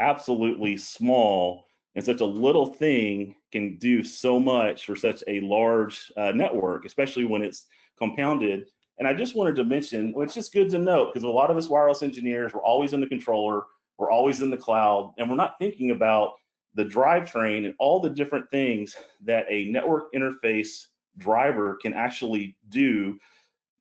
absolutely 0.00 0.76
small 0.76 1.66
and 1.94 2.04
such 2.04 2.20
a 2.20 2.24
little 2.26 2.66
thing 2.66 3.34
can 3.50 3.76
do 3.78 4.04
so 4.04 4.38
much 4.38 4.86
for 4.86 4.94
such 4.94 5.24
a 5.26 5.40
large 5.40 6.12
uh, 6.16 6.32
network, 6.32 6.84
especially 6.84 7.24
when 7.24 7.42
it's 7.42 7.66
compounded. 7.98 8.66
And 8.98 9.08
I 9.08 9.14
just 9.14 9.34
wanted 9.34 9.56
to 9.56 9.64
mention, 9.64 10.12
well, 10.12 10.24
it's 10.24 10.34
just 10.34 10.52
good 10.52 10.70
to 10.70 10.78
note 10.78 11.12
because 11.12 11.24
a 11.24 11.28
lot 11.28 11.50
of 11.50 11.56
us 11.56 11.68
wireless 11.68 12.02
engineers, 12.02 12.52
we're 12.52 12.62
always 12.62 12.92
in 12.92 13.00
the 13.00 13.06
controller, 13.06 13.62
we're 13.96 14.10
always 14.10 14.42
in 14.42 14.50
the 14.50 14.56
cloud, 14.56 15.12
and 15.18 15.28
we're 15.28 15.36
not 15.36 15.58
thinking 15.58 15.90
about 15.90 16.34
the 16.74 16.84
drivetrain 16.84 17.64
and 17.64 17.74
all 17.78 18.00
the 18.00 18.10
different 18.10 18.48
things 18.50 18.96
that 19.24 19.46
a 19.48 19.64
network 19.66 20.12
interface 20.14 20.86
driver 21.16 21.78
can 21.82 21.94
actually 21.94 22.56
do. 22.68 23.18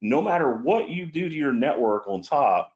No 0.02 0.22
matter 0.22 0.54
what 0.54 0.90
you 0.90 1.06
do 1.06 1.30
to 1.30 1.36
your 1.36 1.54
network 1.54 2.08
on 2.08 2.22
top, 2.22 2.74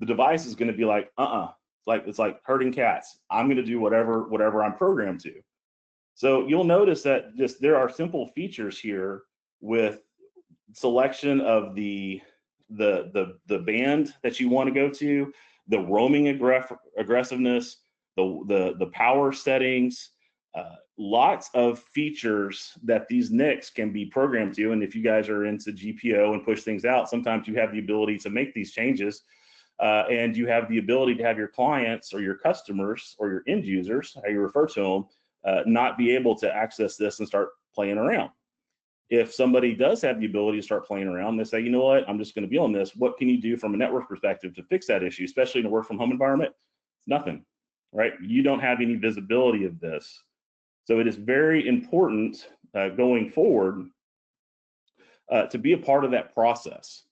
the 0.00 0.06
device 0.06 0.46
is 0.46 0.54
going 0.54 0.70
to 0.70 0.76
be 0.76 0.84
like, 0.84 1.10
uh-uh, 1.16 1.50
like 1.86 2.04
it's 2.06 2.18
like 2.18 2.40
herding 2.44 2.72
cats. 2.72 3.18
I'm 3.30 3.46
going 3.46 3.56
to 3.56 3.62
do 3.62 3.80
whatever 3.80 4.28
whatever 4.28 4.62
I'm 4.62 4.74
programmed 4.74 5.20
to. 5.20 5.34
So 6.14 6.46
you'll 6.46 6.64
notice 6.64 7.02
that 7.02 7.36
just 7.36 7.60
there 7.60 7.76
are 7.76 7.88
simple 7.88 8.28
features 8.34 8.78
here 8.78 9.22
with 9.60 10.00
selection 10.72 11.40
of 11.40 11.74
the 11.74 12.20
the 12.70 13.10
the 13.12 13.38
the 13.46 13.58
band 13.58 14.14
that 14.22 14.40
you 14.40 14.48
want 14.48 14.68
to 14.68 14.74
go 14.74 14.88
to, 14.88 15.32
the 15.68 15.80
roaming 15.80 16.24
aggress- 16.24 16.76
aggressiveness, 16.96 17.78
the 18.16 18.42
the 18.46 18.74
the 18.78 18.86
power 18.86 19.32
settings, 19.32 20.10
uh, 20.54 20.76
lots 20.98 21.50
of 21.54 21.80
features 21.94 22.72
that 22.84 23.08
these 23.08 23.30
NICs 23.30 23.70
can 23.70 23.92
be 23.92 24.06
programmed 24.06 24.54
to. 24.54 24.72
And 24.72 24.82
if 24.82 24.94
you 24.94 25.02
guys 25.02 25.28
are 25.28 25.46
into 25.46 25.72
GPO 25.72 26.34
and 26.34 26.44
push 26.44 26.62
things 26.62 26.84
out, 26.84 27.08
sometimes 27.08 27.48
you 27.48 27.54
have 27.54 27.72
the 27.72 27.78
ability 27.78 28.18
to 28.18 28.30
make 28.30 28.54
these 28.54 28.72
changes 28.72 29.22
uh, 29.82 30.04
and 30.08 30.36
you 30.36 30.46
have 30.46 30.68
the 30.68 30.78
ability 30.78 31.14
to 31.16 31.24
have 31.24 31.36
your 31.36 31.48
clients 31.48 32.14
or 32.14 32.20
your 32.20 32.36
customers 32.36 33.16
or 33.18 33.28
your 33.28 33.42
end 33.48 33.64
users, 33.64 34.16
how 34.22 34.30
you 34.30 34.40
refer 34.40 34.66
to 34.66 34.80
them, 34.80 35.04
uh, 35.44 35.62
not 35.66 35.98
be 35.98 36.14
able 36.14 36.36
to 36.36 36.54
access 36.54 36.96
this 36.96 37.18
and 37.18 37.26
start 37.26 37.48
playing 37.74 37.98
around. 37.98 38.30
If 39.10 39.34
somebody 39.34 39.74
does 39.74 40.00
have 40.02 40.20
the 40.20 40.26
ability 40.26 40.58
to 40.58 40.62
start 40.62 40.86
playing 40.86 41.08
around, 41.08 41.36
they 41.36 41.44
say, 41.44 41.60
you 41.60 41.68
know 41.68 41.84
what, 41.84 42.08
I'm 42.08 42.16
just 42.16 42.34
going 42.34 42.44
to 42.44 42.48
be 42.48 42.58
on 42.58 42.72
this. 42.72 42.94
What 42.94 43.18
can 43.18 43.28
you 43.28 43.40
do 43.42 43.56
from 43.56 43.74
a 43.74 43.76
network 43.76 44.08
perspective 44.08 44.54
to 44.54 44.62
fix 44.62 44.86
that 44.86 45.02
issue, 45.02 45.24
especially 45.24 45.60
in 45.60 45.66
a 45.66 45.70
work 45.70 45.86
from 45.86 45.98
home 45.98 46.12
environment? 46.12 46.54
Nothing, 47.08 47.44
right? 47.92 48.12
You 48.22 48.44
don't 48.44 48.60
have 48.60 48.80
any 48.80 48.94
visibility 48.94 49.64
of 49.64 49.80
this. 49.80 50.22
So 50.84 51.00
it 51.00 51.08
is 51.08 51.16
very 51.16 51.66
important 51.66 52.48
uh, 52.74 52.90
going 52.90 53.30
forward 53.30 53.88
uh, 55.30 55.46
to 55.46 55.58
be 55.58 55.72
a 55.72 55.78
part 55.78 56.04
of 56.04 56.12
that 56.12 56.32
process, 56.32 57.02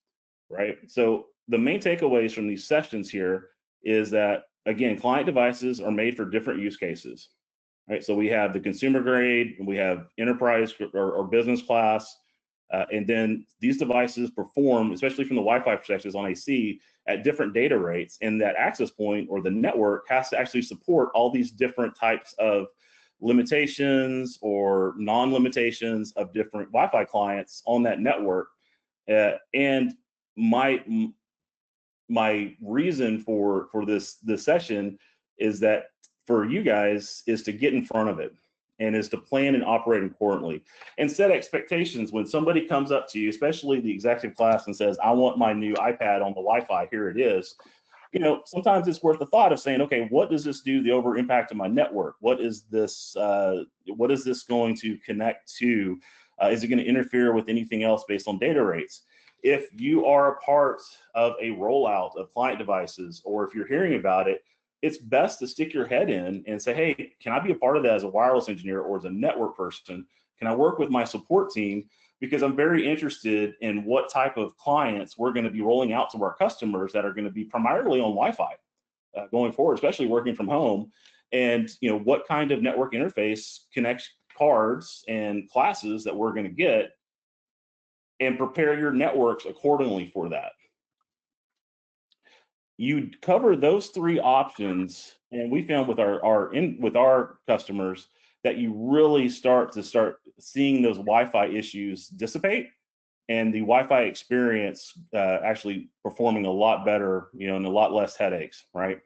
right? 0.48 0.78
So 0.86 1.26
the 1.50 1.58
main 1.58 1.80
takeaways 1.80 2.32
from 2.32 2.48
these 2.48 2.66
sessions 2.66 3.10
here 3.10 3.48
is 3.82 4.10
that 4.10 4.44
again, 4.66 4.98
client 4.98 5.26
devices 5.26 5.80
are 5.80 5.90
made 5.90 6.16
for 6.16 6.24
different 6.24 6.60
use 6.60 6.76
cases. 6.76 7.28
Right, 7.88 8.04
so 8.04 8.14
we 8.14 8.28
have 8.28 8.52
the 8.52 8.60
consumer 8.60 9.00
grade, 9.00 9.56
we 9.60 9.76
have 9.76 10.06
enterprise 10.16 10.72
or, 10.94 11.10
or 11.10 11.24
business 11.24 11.60
class, 11.60 12.16
uh, 12.72 12.84
and 12.92 13.04
then 13.04 13.44
these 13.58 13.78
devices 13.78 14.30
perform, 14.30 14.92
especially 14.92 15.24
from 15.24 15.34
the 15.34 15.42
Wi-Fi 15.42 15.74
perspective 15.74 16.14
on 16.14 16.26
AC, 16.26 16.80
at 17.08 17.24
different 17.24 17.52
data 17.52 17.76
rates. 17.76 18.16
And 18.20 18.40
that 18.40 18.54
access 18.56 18.90
point 18.90 19.26
or 19.28 19.42
the 19.42 19.50
network 19.50 20.04
has 20.08 20.28
to 20.28 20.38
actually 20.38 20.62
support 20.62 21.08
all 21.14 21.32
these 21.32 21.50
different 21.50 21.96
types 21.98 22.32
of 22.38 22.66
limitations 23.20 24.38
or 24.40 24.94
non-limitations 24.96 26.12
of 26.12 26.32
different 26.32 26.70
Wi-Fi 26.70 27.04
clients 27.06 27.62
on 27.66 27.82
that 27.82 27.98
network. 27.98 28.48
Uh, 29.10 29.32
and 29.52 29.94
my 30.36 30.80
my 32.10 32.54
reason 32.60 33.20
for 33.20 33.68
for 33.70 33.86
this 33.86 34.16
this 34.16 34.44
session 34.44 34.98
is 35.38 35.60
that 35.60 35.84
for 36.26 36.44
you 36.44 36.62
guys 36.62 37.22
is 37.26 37.42
to 37.44 37.52
get 37.52 37.72
in 37.72 37.84
front 37.84 38.10
of 38.10 38.18
it 38.18 38.34
and 38.80 38.96
is 38.96 39.08
to 39.10 39.16
plan 39.16 39.54
and 39.54 39.64
operate 39.64 40.02
accordingly 40.02 40.62
and 40.98 41.10
set 41.10 41.30
expectations 41.30 42.12
when 42.12 42.26
somebody 42.26 42.66
comes 42.66 42.90
up 42.90 43.08
to 43.10 43.18
you, 43.18 43.28
especially 43.28 43.78
the 43.78 43.90
executive 43.90 44.36
class, 44.36 44.66
and 44.66 44.74
says, 44.74 44.98
I 45.02 45.12
want 45.12 45.38
my 45.38 45.52
new 45.52 45.74
iPad 45.74 46.24
on 46.24 46.30
the 46.30 46.42
Wi 46.42 46.60
Fi, 46.62 46.88
here 46.90 47.08
it 47.10 47.20
is. 47.20 47.54
You 48.12 48.20
know, 48.20 48.42
sometimes 48.44 48.88
it's 48.88 49.02
worth 49.02 49.20
the 49.20 49.26
thought 49.26 49.52
of 49.52 49.60
saying, 49.60 49.80
okay, 49.82 50.06
what 50.10 50.30
does 50.30 50.42
this 50.42 50.62
do 50.62 50.82
the 50.82 50.90
over 50.90 51.16
impact 51.16 51.52
of 51.52 51.58
my 51.58 51.68
network? 51.68 52.16
What 52.20 52.40
is 52.40 52.62
this? 52.62 53.14
Uh, 53.16 53.64
what 53.86 54.10
is 54.10 54.24
this 54.24 54.42
going 54.42 54.76
to 54.78 54.98
connect 54.98 55.54
to? 55.58 55.96
Uh, 56.42 56.48
is 56.48 56.64
it 56.64 56.68
going 56.68 56.78
to 56.78 56.84
interfere 56.84 57.34
with 57.34 57.48
anything 57.48 57.84
else 57.84 58.02
based 58.08 58.26
on 58.26 58.38
data 58.38 58.64
rates? 58.64 59.02
If 59.42 59.68
you 59.74 60.06
are 60.06 60.32
a 60.32 60.40
part 60.40 60.80
of 61.14 61.34
a 61.40 61.50
rollout 61.50 62.16
of 62.16 62.32
client 62.32 62.58
devices, 62.58 63.22
or 63.24 63.46
if 63.46 63.54
you're 63.54 63.66
hearing 63.66 63.94
about 63.94 64.28
it, 64.28 64.44
it's 64.82 64.98
best 64.98 65.38
to 65.40 65.46
stick 65.46 65.74
your 65.74 65.86
head 65.86 66.08
in 66.08 66.42
and 66.46 66.60
say, 66.60 66.74
hey, 66.74 67.12
can 67.22 67.32
I 67.32 67.40
be 67.40 67.52
a 67.52 67.54
part 67.54 67.76
of 67.76 67.82
that 67.82 67.94
as 67.94 68.02
a 68.02 68.08
wireless 68.08 68.48
engineer 68.48 68.80
or 68.80 68.96
as 68.96 69.04
a 69.04 69.10
network 69.10 69.56
person? 69.56 70.06
Can 70.38 70.48
I 70.48 70.54
work 70.54 70.78
with 70.78 70.90
my 70.90 71.04
support 71.04 71.50
team? 71.50 71.84
Because 72.18 72.42
I'm 72.42 72.56
very 72.56 72.86
interested 72.86 73.54
in 73.60 73.84
what 73.84 74.10
type 74.10 74.36
of 74.36 74.56
clients 74.56 75.18
we're 75.18 75.32
going 75.32 75.44
to 75.44 75.50
be 75.50 75.60
rolling 75.60 75.92
out 75.92 76.10
to 76.12 76.22
our 76.22 76.34
customers 76.34 76.92
that 76.92 77.04
are 77.04 77.12
going 77.12 77.24
to 77.24 77.30
be 77.30 77.44
primarily 77.44 78.00
on 78.00 78.14
Wi-Fi 78.14 78.54
uh, 79.16 79.26
going 79.30 79.52
forward, 79.52 79.74
especially 79.74 80.06
working 80.06 80.34
from 80.34 80.48
home. 80.48 80.90
And 81.32 81.70
you 81.80 81.90
know 81.90 81.98
what 81.98 82.26
kind 82.26 82.50
of 82.50 82.62
network 82.62 82.92
interface 82.92 83.60
connects 83.72 84.10
cards 84.36 85.04
and 85.08 85.48
classes 85.50 86.04
that 86.04 86.16
we're 86.16 86.32
going 86.32 86.46
to 86.46 86.50
get, 86.50 86.92
and 88.20 88.36
prepare 88.36 88.78
your 88.78 88.92
networks 88.92 89.46
accordingly 89.46 90.10
for 90.12 90.28
that. 90.28 90.52
You 92.76 93.10
cover 93.22 93.56
those 93.56 93.88
three 93.88 94.20
options 94.20 95.14
and 95.32 95.50
we 95.50 95.66
found 95.66 95.88
with 95.88 95.98
our, 95.98 96.24
our 96.24 96.52
in 96.52 96.78
with 96.80 96.96
our 96.96 97.38
customers 97.46 98.08
that 98.44 98.56
you 98.56 98.72
really 98.74 99.28
start 99.28 99.72
to 99.72 99.82
start 99.82 100.20
seeing 100.38 100.82
those 100.82 100.96
wi-fi 100.96 101.46
issues 101.46 102.08
dissipate 102.08 102.68
and 103.28 103.52
the 103.52 103.60
wi-fi 103.60 104.02
experience 104.02 104.94
uh, 105.14 105.38
actually 105.44 105.90
performing 106.02 106.46
a 106.46 106.50
lot 106.50 106.84
better 106.84 107.28
you 107.34 107.46
know 107.46 107.56
and 107.56 107.66
a 107.66 107.70
lot 107.70 107.92
less 107.92 108.16
headaches 108.16 108.64
right? 108.74 109.00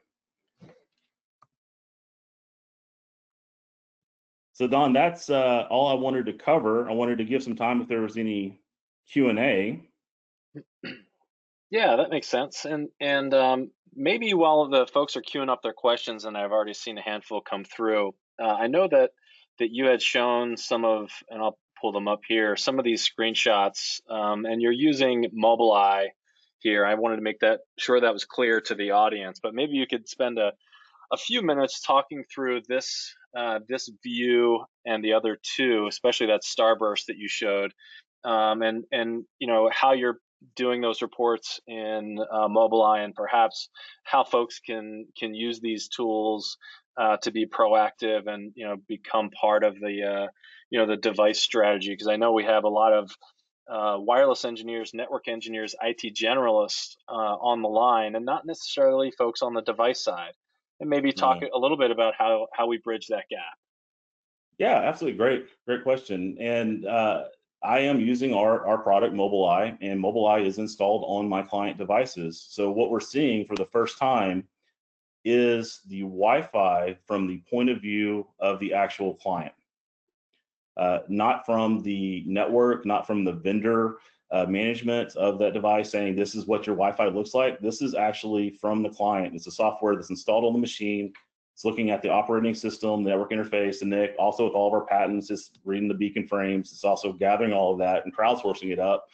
So 4.53 4.67
don 4.67 4.93
that's 4.93 5.29
uh, 5.29 5.67
all 5.69 5.89
i 5.89 5.93
wanted 5.93 6.25
to 6.27 6.33
cover. 6.33 6.89
I 6.89 6.93
wanted 6.93 7.17
to 7.17 7.25
give 7.25 7.43
some 7.43 7.57
time 7.57 7.81
if 7.81 7.89
there 7.89 8.01
was 8.01 8.17
any 8.17 8.57
q&a 9.11 9.81
Yeah, 11.71 11.95
that 11.97 12.09
makes 12.09 12.27
sense. 12.27 12.65
And 12.65 12.89
and 12.99 13.33
um, 13.33 13.71
maybe 13.93 14.33
while 14.33 14.69
the 14.69 14.87
folks 14.87 15.17
are 15.17 15.21
queuing 15.21 15.49
up 15.49 15.61
their 15.61 15.73
questions, 15.73 16.25
and 16.25 16.37
I've 16.37 16.51
already 16.51 16.73
seen 16.73 16.97
a 16.97 17.01
handful 17.01 17.41
come 17.41 17.63
through, 17.63 18.13
uh, 18.41 18.45
I 18.45 18.67
know 18.67 18.87
that 18.87 19.11
that 19.59 19.69
you 19.71 19.85
had 19.85 20.01
shown 20.01 20.57
some 20.57 20.85
of, 20.85 21.09
and 21.29 21.41
I'll 21.41 21.57
pull 21.81 21.91
them 21.91 22.07
up 22.07 22.21
here, 22.27 22.55
some 22.55 22.77
of 22.77 22.85
these 22.85 23.09
screenshots, 23.09 24.01
um, 24.09 24.45
and 24.45 24.61
you're 24.61 24.71
using 24.71 25.29
Mobile 25.33 25.73
Eye 25.73 26.09
here. 26.59 26.85
I 26.85 26.95
wanted 26.95 27.17
to 27.17 27.21
make 27.21 27.39
that 27.39 27.61
sure 27.77 27.99
that 27.99 28.13
was 28.13 28.25
clear 28.25 28.61
to 28.61 28.75
the 28.75 28.91
audience, 28.91 29.39
but 29.41 29.53
maybe 29.53 29.73
you 29.73 29.87
could 29.87 30.07
spend 30.07 30.37
a 30.37 30.51
a 31.11 31.17
few 31.17 31.41
minutes 31.41 31.81
talking 31.81 32.23
through 32.33 32.61
this 32.67 33.13
uh, 33.37 33.59
this 33.67 33.89
view 34.03 34.63
and 34.85 35.03
the 35.03 35.13
other 35.13 35.37
two, 35.55 35.87
especially 35.87 36.27
that 36.27 36.41
starburst 36.43 37.05
that 37.07 37.17
you 37.17 37.27
showed, 37.27 37.73
um, 38.25 38.61
and 38.61 38.83
and 38.91 39.23
you 39.39 39.47
know 39.47 39.69
how 39.73 39.93
you're 39.93 40.19
doing 40.55 40.81
those 40.81 41.01
reports 41.01 41.59
in 41.67 42.19
uh, 42.31 42.47
Mobile 42.47 42.83
Eye 42.83 43.01
and 43.01 43.15
perhaps 43.15 43.69
how 44.03 44.23
folks 44.23 44.59
can 44.59 45.07
can 45.17 45.33
use 45.33 45.59
these 45.59 45.87
tools 45.87 46.57
uh, 46.97 47.17
to 47.17 47.31
be 47.31 47.45
proactive 47.45 48.27
and 48.27 48.51
you 48.55 48.65
know 48.65 48.75
become 48.87 49.29
part 49.29 49.63
of 49.63 49.79
the 49.79 50.03
uh, 50.03 50.27
you 50.69 50.79
know 50.79 50.85
the 50.85 50.97
device 50.97 51.41
strategy 51.41 51.91
because 51.91 52.07
I 52.07 52.15
know 52.15 52.33
we 52.33 52.43
have 52.45 52.63
a 52.63 52.69
lot 52.69 52.93
of 52.93 53.11
uh, 53.67 53.97
wireless 53.99 54.45
engineers, 54.45 54.91
network 54.93 55.27
engineers, 55.27 55.75
IT 55.81 56.15
generalists 56.15 56.95
uh, 57.09 57.13
on 57.13 57.61
the 57.61 57.67
line, 57.67 58.15
and 58.15 58.25
not 58.25 58.45
necessarily 58.45 59.11
folks 59.11 59.41
on 59.41 59.53
the 59.53 59.61
device 59.61 60.03
side. 60.03 60.33
And 60.79 60.89
maybe 60.89 61.13
talk 61.13 61.37
mm-hmm. 61.37 61.53
a 61.53 61.57
little 61.57 61.77
bit 61.77 61.91
about 61.91 62.15
how 62.17 62.47
how 62.53 62.67
we 62.67 62.77
bridge 62.77 63.07
that 63.07 63.23
gap. 63.29 63.41
Yeah, 64.57 64.75
absolutely. 64.75 65.17
Great, 65.17 65.47
great 65.65 65.83
question. 65.83 66.37
And 66.39 66.85
uh, 66.85 67.23
I 67.65 67.79
am 67.79 67.99
using 67.99 68.33
our, 68.33 68.65
our 68.65 68.77
product 68.77 69.13
Mobile 69.13 69.45
Eye 69.45 69.77
and 69.81 69.99
Mobile 69.99 70.27
Eye 70.27 70.39
is 70.39 70.59
installed 70.59 71.03
on 71.07 71.27
my 71.27 71.41
client 71.41 71.77
devices. 71.77 72.45
So 72.49 72.71
what 72.71 72.89
we're 72.89 72.99
seeing 72.99 73.45
for 73.45 73.55
the 73.55 73.65
first 73.65 73.97
time 73.97 74.47
is 75.23 75.81
the 75.87 76.01
Wi-Fi 76.01 76.95
from 77.05 77.27
the 77.27 77.41
point 77.49 77.69
of 77.69 77.81
view 77.81 78.27
of 78.39 78.59
the 78.59 78.73
actual 78.73 79.15
client. 79.15 79.53
Uh, 80.77 80.99
not 81.07 81.45
from 81.45 81.81
the 81.81 82.23
network, 82.27 82.85
not 82.85 83.07
from 83.07 83.23
the 83.23 83.31
vendor 83.31 83.97
uh, 84.31 84.45
management 84.45 85.15
of 85.15 85.39
that 85.39 85.53
device 85.53 85.89
saying 85.89 86.15
this 86.15 86.35
is 86.35 86.45
what 86.45 86.67
your 86.67 86.75
Wi-Fi 86.75 87.07
looks 87.07 87.33
like. 87.33 87.59
This 87.59 87.81
is 87.81 87.95
actually 87.95 88.51
from 88.51 88.83
the 88.83 88.89
client. 88.89 89.35
It's 89.35 89.47
a 89.47 89.51
software 89.51 89.95
that's 89.95 90.09
installed 90.09 90.45
on 90.45 90.53
the 90.53 90.59
machine 90.59 91.13
it's 91.55 91.63
looking 91.63 91.89
at 91.89 92.01
the 92.01 92.09
operating 92.09 92.53
system, 92.53 93.01
the 93.01 93.11
network 93.11 93.31
interface, 93.31 93.79
the 93.79 93.85
NIC, 93.85 94.15
also 94.19 94.43
with 94.43 94.53
all 94.53 94.67
of 94.67 94.73
our 94.73 94.85
patents, 94.85 95.31
it's 95.31 95.51
reading 95.63 95.87
the 95.87 95.93
beacon 95.93 96.27
frames. 96.27 96.73
It's 96.73 96.83
also 96.83 97.13
gathering 97.13 97.53
all 97.53 97.71
of 97.71 97.79
that 97.79 98.03
and 98.03 98.13
crowdsourcing 98.13 98.73
it 98.73 98.79
up 98.79 99.05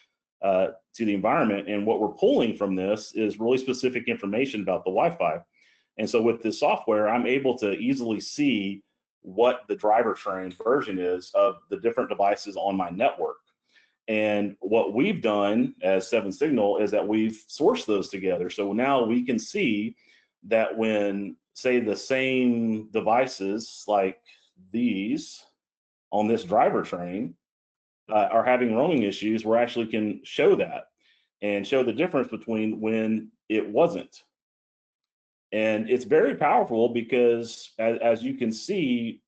uh, 0.42 0.70
to 0.96 1.06
the 1.06 1.14
environment. 1.14 1.70
And 1.70 1.86
what 1.86 2.02
we're 2.02 2.08
pulling 2.08 2.58
from 2.58 2.76
this 2.76 3.14
is 3.14 3.40
really 3.40 3.60
specific 3.60 4.08
information 4.08 4.62
about 4.62 4.84
the 4.84 4.90
Wi-Fi. 4.90 5.38
And 6.00 6.10
so 6.10 6.20
with 6.20 6.42
this 6.42 6.60
software, 6.60 7.10
I'm 7.10 7.28
able 7.28 7.56
to 7.60 7.74
easily 7.74 8.20
see 8.20 8.82
what 9.22 9.62
the 9.68 9.76
driver 9.76 10.16
train 10.16 10.52
version 10.64 10.98
is 10.98 11.30
of 11.36 11.58
the 11.70 11.78
different 11.78 12.10
devices 12.10 12.58
on 12.58 12.76
my 12.76 12.90
network. 12.90 13.38
And 14.08 14.56
what 14.62 14.96
we've 14.96 15.22
done 15.22 15.76
as 15.84 16.10
Seven 16.10 16.32
Signal 16.32 16.80
is 16.80 16.90
that 16.90 17.08
we've 17.08 17.40
sourced 17.48 17.86
those 17.86 18.10
together. 18.10 18.50
So 18.50 18.74
now 18.74 19.06
we 19.06 19.24
can 19.24 19.38
see 19.38 19.96
that 20.48 20.76
when 20.76 21.36
say 21.54 21.80
the 21.80 21.96
same 21.96 22.90
devices 22.92 23.84
like 23.88 24.20
these 24.72 25.44
on 26.12 26.28
this 26.28 26.44
driver 26.44 26.84
train 26.84 27.36
uh, 28.10 28.28
are 28.32 28.44
having 28.44 28.76
roaming 28.76 29.04
issues, 29.04 29.46
we 29.46 29.58
actually 29.58 29.88
can 29.88 30.22
show 30.24 30.56
that 30.56 30.86
and 31.42 31.66
show 31.66 31.84
the 31.84 31.94
difference 31.94 32.30
between 32.30 32.80
when 32.80 33.30
it 33.50 33.68
wasn't. 33.68 34.24
And 35.52 35.90
it's 35.90 36.06
very 36.06 36.36
powerful 36.36 36.90
because 36.90 37.72
as, 37.80 37.98
as 38.00 38.24
you 38.24 38.36
can 38.36 38.52
see, 38.52 39.22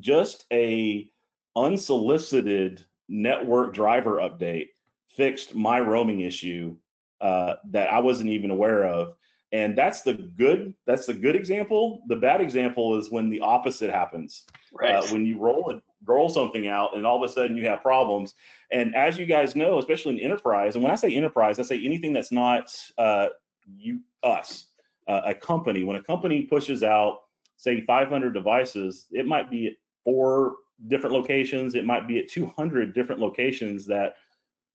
just 0.00 0.44
a 0.52 1.08
unsolicited 1.56 2.84
network 3.08 3.74
driver 3.74 4.16
update 4.16 4.68
fixed 5.16 5.54
my 5.54 5.80
roaming 5.80 6.20
issue 6.20 6.76
uh, 7.20 7.54
that 7.70 7.92
I 7.92 8.00
wasn't 8.00 8.30
even 8.30 8.50
aware 8.50 8.84
of 8.84 9.14
and 9.52 9.76
that's 9.76 10.00
the 10.00 10.14
good 10.14 10.74
that's 10.86 11.06
the 11.06 11.14
good 11.14 11.36
example. 11.36 12.02
The 12.08 12.16
bad 12.16 12.40
example 12.40 12.98
is 12.98 13.10
when 13.10 13.28
the 13.28 13.40
opposite 13.40 13.90
happens. 13.90 14.44
Right. 14.72 14.94
Uh, 14.94 15.06
when 15.08 15.26
you 15.26 15.38
roll 15.38 15.70
it 15.70 15.82
roll 16.04 16.28
something 16.28 16.66
out 16.66 16.96
and 16.96 17.06
all 17.06 17.22
of 17.22 17.30
a 17.30 17.32
sudden 17.32 17.56
you 17.56 17.66
have 17.66 17.82
problems. 17.82 18.34
And 18.72 18.94
as 18.96 19.18
you 19.18 19.26
guys 19.26 19.54
know 19.54 19.78
especially 19.78 20.14
in 20.14 20.20
enterprise 20.20 20.74
and 20.74 20.82
when 20.82 20.90
i 20.90 20.96
say 20.96 21.14
enterprise 21.14 21.58
i 21.58 21.62
say 21.62 21.84
anything 21.84 22.12
that's 22.12 22.32
not 22.32 22.74
uh, 22.98 23.28
you 23.76 24.00
us 24.22 24.66
uh, 25.06 25.20
a 25.26 25.34
company. 25.34 25.84
When 25.84 25.96
a 25.96 26.02
company 26.02 26.42
pushes 26.42 26.82
out 26.82 27.20
say 27.56 27.82
500 27.82 28.32
devices 28.32 29.06
it 29.10 29.26
might 29.26 29.50
be 29.50 29.68
at 29.68 29.74
four 30.04 30.54
different 30.88 31.14
locations. 31.14 31.74
It 31.74 31.84
might 31.84 32.08
be 32.08 32.18
at 32.18 32.28
200 32.28 32.94
different 32.94 33.20
locations 33.20 33.86
that 33.86 34.14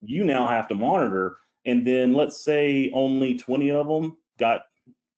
you 0.02 0.24
now 0.24 0.48
have 0.48 0.68
to 0.70 0.76
monitor. 0.76 1.38
And 1.66 1.86
then 1.86 2.14
let's 2.14 2.44
say 2.46 2.92
only 2.94 3.38
20 3.38 3.72
of 3.72 3.88
them 3.88 4.16
got 4.38 4.62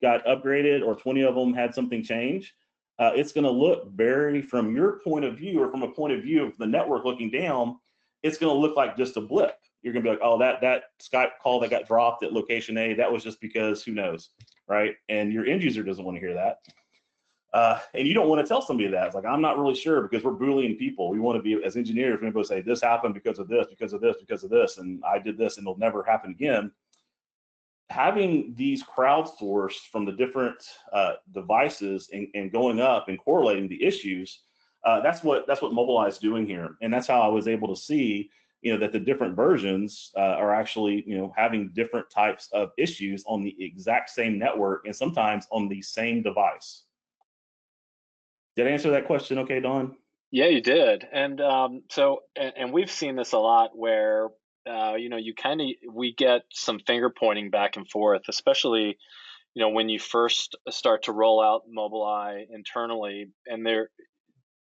got 0.02 0.26
upgraded 0.26 0.86
or 0.86 0.96
20 0.96 1.24
of 1.24 1.36
them 1.36 1.54
had 1.54 1.76
something 1.76 2.04
change, 2.04 2.54
uh, 3.00 3.12
it's 3.16 3.32
going 3.32 3.44
to 3.44 3.52
look 3.52 3.92
very, 3.92 4.42
from 4.42 4.76
your 4.76 5.00
point 5.00 5.26
of 5.26 5.38
view 5.38 5.62
or 5.62 5.70
from 5.70 5.84
a 5.84 5.92
point 5.92 6.14
of 6.14 6.22
view 6.22 6.44
of 6.44 6.58
the 6.58 6.66
network 6.66 7.06
looking 7.06 7.30
down, 7.30 7.78
it's 8.24 8.38
going 8.38 8.54
to 8.54 8.60
look 8.60 8.76
like 8.76 8.98
just 8.98 9.18
a 9.18 9.22
blip. 9.22 9.56
You're 9.82 9.94
going 9.94 10.04
to 10.04 10.10
be 10.10 10.14
like, 10.14 10.22
oh, 10.22 10.38
that 10.40 10.60
that 10.62 10.84
Skype 11.02 11.32
call 11.42 11.62
that 11.62 11.70
got 11.70 11.88
dropped 11.88 12.24
at 12.24 12.34
location 12.34 12.78
A, 12.78 12.94
that 12.96 13.10
was 13.10 13.24
just 13.24 13.40
because 13.40 13.82
who 13.82 13.94
knows, 13.94 14.30
right? 14.68 14.96
And 15.08 15.32
your 15.32 15.46
end 15.46 15.64
user 15.64 15.84
doesn't 15.84 16.04
want 16.04 16.16
to 16.16 16.20
hear 16.20 16.34
that. 16.34 16.58
Uh, 17.54 17.80
and 17.94 18.06
you 18.06 18.14
don't 18.14 18.28
want 18.28 18.42
to 18.42 18.48
tell 18.48 18.62
somebody 18.62 18.90
that. 18.90 19.08
It's 19.08 19.16
like, 19.16 19.26
I'm 19.26 19.42
not 19.42 19.58
really 19.58 19.74
sure 19.74 20.02
because 20.02 20.24
we're 20.24 20.34
Boolean 20.34 20.78
people. 20.78 21.10
We 21.10 21.20
want 21.20 21.38
to 21.38 21.42
be, 21.42 21.64
as 21.64 21.78
engineers, 21.78 22.20
we 22.22 22.30
want 22.30 22.46
to 22.46 22.48
say, 22.48 22.62
this 22.62 22.82
happened 22.82 23.14
because 23.14 23.40
of 23.40 23.48
this, 23.48 23.68
because 23.70 23.94
of 23.94 24.02
this, 24.02 24.18
because 24.20 24.44
of 24.44 24.50
this, 24.50 24.78
and 24.78 25.02
I 25.04 25.18
did 25.18 25.38
this, 25.38 25.58
and 25.58 25.64
it'll 25.64 25.80
never 25.80 26.04
happen 26.04 26.32
again 26.32 26.72
having 27.90 28.54
these 28.56 28.84
crowdsourced 28.84 29.90
from 29.92 30.06
the 30.06 30.12
different 30.12 30.64
uh, 30.94 31.14
devices 31.34 32.10
and, 32.14 32.28
and, 32.36 32.52
going 32.52 32.80
up 32.80 33.10
and 33.10 33.18
correlating 33.18 33.68
the 33.68 33.84
issues, 33.84 34.42
uh, 34.86 35.02
that's 35.02 35.24
what 35.24 35.48
that's 35.48 35.62
what 35.62 35.74
Mobile 35.74 35.98
Eye 35.98 36.08
is 36.08 36.20
doing 36.20 36.46
here, 36.46 36.76
and 36.82 36.94
that's 36.94 37.08
how 37.08 37.22
I 37.22 37.28
was 37.28 37.48
able 37.48 37.68
to 37.68 37.82
see, 37.82 38.30
you 38.62 38.72
know, 38.72 38.80
that 38.80 38.94
the 38.94 39.00
different 39.00 39.36
versions 39.36 40.12
uh, 40.16 40.22
are 40.22 40.54
actually, 40.54 41.04
you 41.06 41.18
know, 41.18 41.34
having 41.36 41.72
different 41.74 42.10
types 42.10 42.48
of 42.54 42.70
issues 42.78 43.24
on 43.28 43.44
the 43.44 43.56
exact 43.60 44.10
same 44.12 44.40
network 44.40 44.86
and 44.86 44.96
sometimes 44.96 45.48
on 45.52 45.68
the 45.68 45.82
same 45.82 46.22
device. 46.22 46.84
Did 48.56 48.68
I 48.68 48.72
answer 48.72 48.92
that 48.92 49.06
question 49.06 49.40
okay, 49.40 49.60
Don? 49.60 49.96
Yeah, 50.32 50.48
you 50.48 50.62
did, 50.62 51.08
and 51.12 51.42
um, 51.42 51.84
so 51.90 52.22
and, 52.36 52.54
and, 52.56 52.74
we've 52.74 52.92
seen 52.92 53.16
this 53.16 53.32
a 53.32 53.40
lot 53.40 53.72
where 53.76 54.30
uh, 54.68 54.96
you 54.96 55.10
know 55.10 55.18
you 55.18 55.34
kind 55.34 55.62
of 55.62 55.68
we 55.94 56.14
get 56.14 56.42
some 56.52 56.80
finger 56.80 57.10
pointing 57.10 57.50
back 57.50 57.78
and 57.78 57.88
forth, 57.90 58.24
especially 58.28 58.98
you 59.54 59.62
know 59.62 59.70
when 59.70 59.90
you 59.90 60.00
first 60.00 60.56
start 60.70 61.04
to 61.04 61.12
roll 61.12 61.42
out 61.42 61.64
Mobile 61.70 62.04
Eye 62.04 62.46
internally, 62.52 63.28
and 63.46 63.66
there 63.66 63.90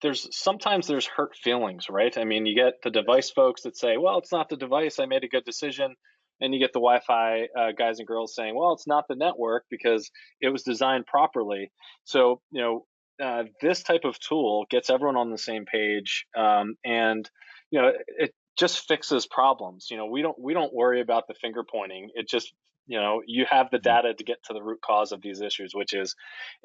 there's 0.01 0.27
sometimes 0.37 0.87
there's 0.87 1.07
hurt 1.07 1.35
feelings, 1.35 1.89
right? 1.89 2.15
I 2.17 2.23
mean, 2.23 2.45
you 2.45 2.55
get 2.55 2.75
the 2.83 2.91
device 2.91 3.31
folks 3.31 3.63
that 3.63 3.77
say, 3.77 3.97
"Well, 3.97 4.19
it's 4.19 4.31
not 4.31 4.49
the 4.49 4.57
device. 4.57 4.99
I 4.99 5.05
made 5.05 5.23
a 5.23 5.29
good 5.29 5.45
decision." 5.45 5.95
And 6.39 6.53
you 6.53 6.59
get 6.59 6.71
the 6.71 6.79
Wi-Fi 6.79 7.47
uh, 7.57 7.71
guys 7.75 7.97
and 7.97 8.07
girls 8.07 8.35
saying, 8.35 8.55
"Well, 8.55 8.73
it's 8.73 8.87
not 8.87 9.05
the 9.07 9.15
network 9.15 9.65
because 9.71 10.11
it 10.39 10.49
was 10.49 10.63
designed 10.63 11.07
properly." 11.07 11.71
So, 12.03 12.41
you 12.51 12.61
know, 12.61 12.85
uh, 13.19 13.45
this 13.61 13.81
type 13.81 14.03
of 14.03 14.19
tool 14.19 14.65
gets 14.69 14.91
everyone 14.91 15.17
on 15.17 15.31
the 15.31 15.37
same 15.39 15.65
page, 15.65 16.27
um, 16.37 16.75
and 16.85 17.27
you 17.71 17.81
know, 17.81 17.91
it 18.19 18.33
just 18.57 18.87
fixes 18.87 19.27
problems. 19.27 19.87
You 19.89 19.97
know, 19.97 20.07
we 20.07 20.21
don't 20.21 20.39
we 20.39 20.53
don't 20.53 20.73
worry 20.73 21.01
about 21.01 21.27
the 21.27 21.33
finger 21.35 21.63
pointing. 21.63 22.09
It 22.15 22.27
just 22.27 22.53
you 22.87 22.99
know 22.99 23.21
you 23.25 23.45
have 23.49 23.69
the 23.69 23.77
mm-hmm. 23.77 23.83
data 23.83 24.13
to 24.13 24.23
get 24.23 24.43
to 24.45 24.53
the 24.53 24.63
root 24.63 24.79
cause 24.81 25.11
of 25.11 25.21
these 25.21 25.41
issues 25.41 25.75
which 25.75 25.93
is 25.93 26.15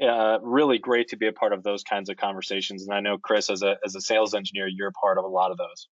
uh, 0.02 0.38
really 0.40 0.78
great 0.78 1.08
to 1.08 1.16
be 1.16 1.26
a 1.26 1.32
part 1.32 1.52
of 1.52 1.62
those 1.62 1.82
kinds 1.82 2.08
of 2.08 2.16
conversations 2.16 2.84
and 2.84 2.94
i 2.94 3.00
know 3.00 3.18
chris 3.18 3.50
as 3.50 3.62
a 3.62 3.76
as 3.84 3.94
a 3.94 4.00
sales 4.00 4.32
engineer 4.32 4.66
you're 4.66 4.88
a 4.88 4.92
part 4.92 5.18
of 5.18 5.24
a 5.24 5.28
lot 5.28 5.50
of 5.50 5.58
those 5.58 5.88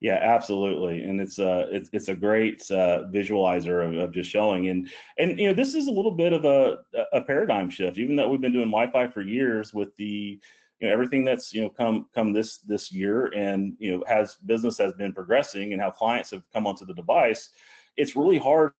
yeah 0.00 0.18
absolutely 0.22 1.02
and 1.02 1.20
it's 1.20 1.38
a 1.38 1.50
uh, 1.50 1.66
it's, 1.70 1.90
it's 1.92 2.08
a 2.08 2.14
great 2.14 2.62
uh, 2.70 3.04
visualizer 3.12 3.86
of, 3.86 3.96
of, 3.98 4.12
just 4.12 4.30
showing 4.30 4.68
and 4.68 4.88
and 5.18 5.38
you 5.38 5.48
know 5.48 5.54
this 5.54 5.74
is 5.74 5.88
a 5.88 5.92
little 5.92 6.12
bit 6.12 6.32
of 6.32 6.44
a 6.44 6.78
a 7.12 7.20
paradigm 7.20 7.68
shift 7.68 7.98
even 7.98 8.16
though 8.16 8.28
we've 8.28 8.40
been 8.40 8.52
doing 8.52 8.70
wi-fi 8.70 9.08
for 9.08 9.22
years 9.22 9.74
with 9.74 9.88
the 9.96 10.38
you 10.80 10.86
know 10.86 10.92
everything 10.92 11.24
that's 11.24 11.52
you 11.52 11.62
know 11.62 11.70
come 11.70 12.06
come 12.14 12.32
this 12.32 12.58
this 12.58 12.92
year 12.92 13.26
and 13.26 13.74
you 13.78 13.92
know 13.92 14.04
has 14.06 14.36
business 14.46 14.76
has 14.78 14.92
been 14.94 15.12
progressing 15.12 15.72
and 15.72 15.80
how 15.80 15.90
clients 15.90 16.30
have 16.30 16.42
come 16.52 16.66
onto 16.66 16.84
the 16.84 16.94
device 16.94 17.50
it's 17.96 18.16
really 18.16 18.38
hard 18.38 18.72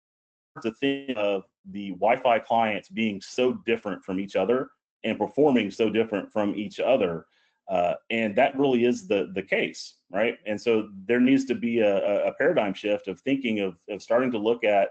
to 0.62 0.70
think 0.72 1.12
of 1.16 1.44
the 1.70 1.90
Wi-Fi 1.90 2.38
clients 2.40 2.88
being 2.88 3.20
so 3.20 3.54
different 3.66 4.04
from 4.04 4.20
each 4.20 4.36
other 4.36 4.70
and 5.04 5.18
performing 5.18 5.70
so 5.70 5.90
different 5.90 6.32
from 6.32 6.54
each 6.54 6.80
other. 6.80 7.26
Uh, 7.68 7.94
and 8.10 8.36
that 8.36 8.56
really 8.56 8.84
is 8.84 9.08
the 9.08 9.30
the 9.34 9.42
case, 9.42 9.96
right? 10.12 10.38
And 10.46 10.60
so 10.60 10.88
there 11.06 11.20
needs 11.20 11.44
to 11.46 11.54
be 11.54 11.80
a, 11.80 12.28
a 12.28 12.32
paradigm 12.34 12.74
shift 12.74 13.08
of 13.08 13.20
thinking 13.20 13.60
of, 13.60 13.76
of 13.88 14.02
starting 14.02 14.30
to 14.32 14.38
look 14.38 14.62
at, 14.62 14.90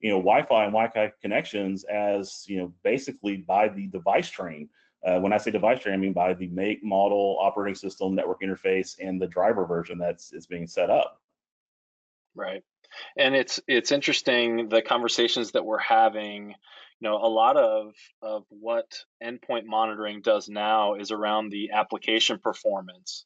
you 0.00 0.10
know, 0.10 0.18
Wi-Fi 0.18 0.64
and 0.64 0.72
Wi-Fi 0.72 1.12
connections 1.22 1.84
as, 1.84 2.44
you 2.48 2.58
know, 2.58 2.72
basically 2.82 3.36
by 3.36 3.68
the 3.68 3.86
device 3.88 4.28
train. 4.28 4.68
Uh, 5.06 5.20
when 5.20 5.32
I 5.32 5.38
say 5.38 5.52
device 5.52 5.80
train, 5.80 5.94
I 5.94 5.98
mean 5.98 6.12
by 6.12 6.34
the 6.34 6.48
make, 6.48 6.82
model, 6.82 7.38
operating 7.40 7.76
system, 7.76 8.14
network 8.14 8.42
interface, 8.42 8.96
and 9.00 9.22
the 9.22 9.28
driver 9.28 9.64
version 9.64 9.98
that's 9.98 10.32
is 10.32 10.46
being 10.46 10.66
set 10.66 10.90
up. 10.90 11.20
Right 12.34 12.62
and 13.16 13.34
it's 13.34 13.60
it's 13.66 13.92
interesting 13.92 14.68
the 14.68 14.82
conversations 14.82 15.52
that 15.52 15.64
we're 15.64 15.78
having 15.78 16.50
you 16.50 16.54
know 17.08 17.16
a 17.16 17.28
lot 17.28 17.56
of 17.56 17.94
of 18.22 18.44
what 18.48 18.86
endpoint 19.22 19.64
monitoring 19.64 20.20
does 20.22 20.48
now 20.48 20.94
is 20.94 21.10
around 21.10 21.50
the 21.50 21.70
application 21.72 22.38
performance 22.38 23.24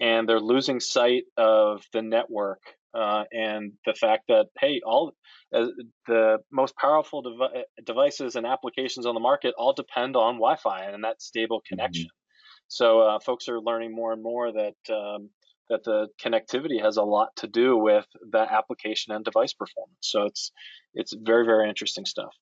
and 0.00 0.28
they're 0.28 0.40
losing 0.40 0.80
sight 0.80 1.24
of 1.36 1.82
the 1.92 2.02
network 2.02 2.62
uh, 2.94 3.24
and 3.32 3.72
the 3.86 3.94
fact 3.94 4.24
that 4.28 4.46
hey 4.58 4.80
all 4.84 5.12
uh, 5.54 5.66
the 6.06 6.38
most 6.50 6.76
powerful 6.76 7.22
devi- 7.22 7.64
devices 7.84 8.36
and 8.36 8.46
applications 8.46 9.06
on 9.06 9.14
the 9.14 9.20
market 9.20 9.54
all 9.58 9.72
depend 9.72 10.16
on 10.16 10.34
wi-fi 10.34 10.84
and 10.84 11.04
that 11.04 11.20
stable 11.20 11.58
mm-hmm. 11.58 11.74
connection 11.74 12.04
mm-hmm. 12.04 12.68
so 12.68 13.00
uh, 13.00 13.18
folks 13.20 13.48
are 13.48 13.60
learning 13.60 13.94
more 13.94 14.12
and 14.12 14.22
more 14.22 14.52
that 14.52 14.94
um, 14.94 15.30
that 15.72 15.84
the 15.84 16.08
connectivity 16.22 16.82
has 16.82 16.96
a 16.98 17.02
lot 17.02 17.34
to 17.36 17.46
do 17.46 17.76
with 17.76 18.06
the 18.30 18.38
application 18.38 19.12
and 19.14 19.24
device 19.24 19.54
performance. 19.54 19.96
So 20.00 20.24
it's 20.24 20.52
it's 20.94 21.14
very 21.18 21.44
very 21.44 21.68
interesting 21.68 22.04
stuff. 22.04 22.34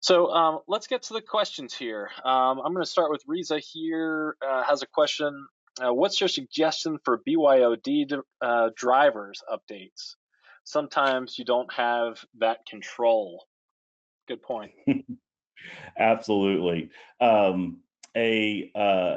So 0.00 0.28
um, 0.28 0.60
let's 0.68 0.86
get 0.86 1.02
to 1.04 1.14
the 1.14 1.22
questions 1.22 1.74
here. 1.74 2.10
Um, 2.24 2.60
I'm 2.64 2.72
going 2.72 2.84
to 2.84 2.90
start 2.90 3.10
with 3.10 3.22
Riza 3.26 3.58
here. 3.58 4.36
Uh, 4.46 4.62
has 4.62 4.82
a 4.82 4.86
question. 4.86 5.46
Uh, 5.84 5.92
what's 5.92 6.20
your 6.20 6.28
suggestion 6.28 6.98
for 7.04 7.20
BYOD 7.26 8.20
uh, 8.40 8.70
drivers 8.74 9.42
updates? 9.50 10.14
Sometimes 10.64 11.38
you 11.38 11.44
don't 11.44 11.72
have 11.72 12.24
that 12.38 12.64
control. 12.66 13.44
Good 14.26 14.42
point. 14.42 14.72
Absolutely. 15.98 16.90
Um, 17.20 17.78
a 18.16 18.70
uh, 18.74 19.16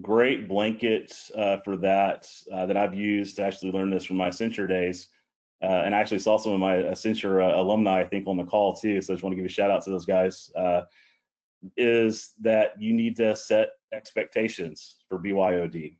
great 0.00 0.48
blanket 0.48 1.12
uh, 1.36 1.58
for 1.64 1.76
that 1.78 2.28
uh, 2.52 2.66
that 2.66 2.76
I've 2.76 2.94
used 2.94 3.36
to 3.36 3.42
actually 3.42 3.72
learn 3.72 3.90
this 3.90 4.04
from 4.04 4.16
my 4.16 4.28
Accenture 4.28 4.68
days. 4.68 5.08
Uh, 5.62 5.82
and 5.84 5.94
I 5.94 5.98
actually 5.98 6.20
saw 6.20 6.38
some 6.38 6.52
of 6.52 6.60
my 6.60 6.76
Accenture 6.76 7.54
alumni, 7.54 8.00
I 8.00 8.04
think, 8.04 8.26
on 8.28 8.36
the 8.36 8.44
call 8.44 8.74
too. 8.74 9.02
So 9.02 9.12
I 9.12 9.16
just 9.16 9.24
want 9.24 9.32
to 9.32 9.36
give 9.36 9.44
a 9.44 9.48
shout 9.48 9.70
out 9.70 9.84
to 9.84 9.90
those 9.90 10.06
guys. 10.06 10.50
Is 11.76 12.32
that 12.40 12.80
you 12.80 12.92
need 12.92 13.16
to 13.16 13.36
set 13.36 13.70
expectations 13.92 14.96
for 15.08 15.18
BYOD, 15.18 15.96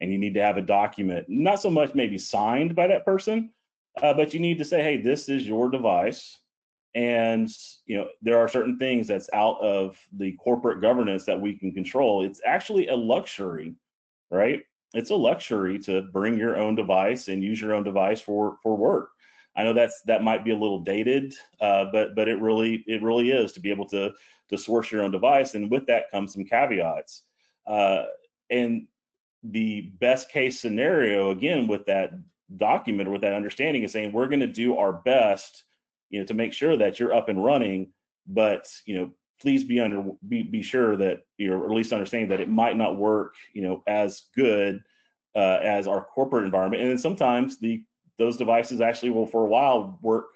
and 0.00 0.12
you 0.12 0.18
need 0.18 0.34
to 0.34 0.42
have 0.42 0.56
a 0.56 0.62
document, 0.62 1.26
not 1.28 1.60
so 1.60 1.70
much 1.70 1.94
maybe 1.94 2.18
signed 2.18 2.74
by 2.74 2.86
that 2.86 3.04
person, 3.04 3.50
uh, 4.02 4.14
but 4.14 4.32
you 4.32 4.40
need 4.40 4.58
to 4.58 4.64
say, 4.64 4.82
hey, 4.82 4.96
this 4.96 5.28
is 5.28 5.46
your 5.46 5.70
device. 5.70 6.38
And 6.94 7.50
you 7.84 7.98
know 7.98 8.08
there 8.22 8.38
are 8.38 8.48
certain 8.48 8.78
things 8.78 9.06
that's 9.06 9.28
out 9.34 9.60
of 9.60 9.98
the 10.16 10.32
corporate 10.32 10.80
governance 10.80 11.24
that 11.26 11.40
we 11.40 11.54
can 11.54 11.70
control. 11.70 12.24
It's 12.24 12.40
actually 12.46 12.88
a 12.88 12.96
luxury 12.96 13.76
right? 14.30 14.62
It's 14.94 15.10
a 15.10 15.16
luxury 15.16 15.78
to 15.80 16.02
bring 16.02 16.38
your 16.38 16.56
own 16.56 16.74
device 16.74 17.28
and 17.28 17.42
use 17.42 17.60
your 17.60 17.74
own 17.74 17.84
device 17.84 18.20
for 18.20 18.56
for 18.62 18.76
work 18.76 19.10
i 19.58 19.62
know 19.62 19.74
that's 19.74 20.00
that 20.06 20.22
might 20.22 20.44
be 20.44 20.52
a 20.52 20.56
little 20.56 20.80
dated 20.80 21.34
uh, 21.60 21.84
but 21.92 22.14
but 22.14 22.28
it 22.28 22.40
really 22.40 22.82
it 22.86 23.02
really 23.02 23.30
is 23.30 23.52
to 23.52 23.60
be 23.60 23.70
able 23.70 23.86
to 23.86 24.10
to 24.48 24.56
source 24.56 24.90
your 24.90 25.02
own 25.02 25.10
device 25.10 25.54
and 25.54 25.70
with 25.70 25.86
that 25.86 26.10
comes 26.10 26.32
some 26.32 26.44
caveats 26.44 27.24
uh, 27.66 28.04
and 28.50 28.86
the 29.42 29.92
best 30.00 30.30
case 30.30 30.58
scenario 30.58 31.30
again 31.30 31.66
with 31.66 31.84
that 31.84 32.12
document 32.56 33.08
or 33.08 33.12
with 33.12 33.20
that 33.20 33.34
understanding 33.34 33.82
is 33.82 33.92
saying 33.92 34.10
we're 34.10 34.26
going 34.26 34.40
to 34.40 34.46
do 34.46 34.76
our 34.78 34.92
best 34.92 35.64
you 36.10 36.20
know, 36.20 36.26
to 36.26 36.34
make 36.34 36.52
sure 36.52 36.76
that 36.76 36.98
you're 36.98 37.14
up 37.14 37.28
and 37.28 37.42
running. 37.44 37.92
But 38.26 38.66
you 38.86 38.98
know, 38.98 39.10
please 39.40 39.64
be 39.64 39.80
under 39.80 40.04
be 40.26 40.42
be 40.42 40.62
sure 40.62 40.96
that 40.96 41.20
you're 41.36 41.64
at 41.64 41.70
least 41.70 41.92
understanding 41.92 42.28
that 42.30 42.40
it 42.40 42.48
might 42.48 42.76
not 42.76 42.96
work, 42.96 43.34
you 43.52 43.62
know, 43.62 43.82
as 43.86 44.22
good 44.34 44.82
uh, 45.36 45.58
as 45.62 45.86
our 45.86 46.04
corporate 46.04 46.44
environment. 46.44 46.82
And 46.82 46.90
then 46.90 46.98
sometimes 46.98 47.58
the 47.58 47.82
those 48.18 48.36
devices 48.36 48.80
actually 48.80 49.10
will 49.10 49.26
for 49.26 49.44
a 49.44 49.48
while 49.48 49.98
work 50.02 50.26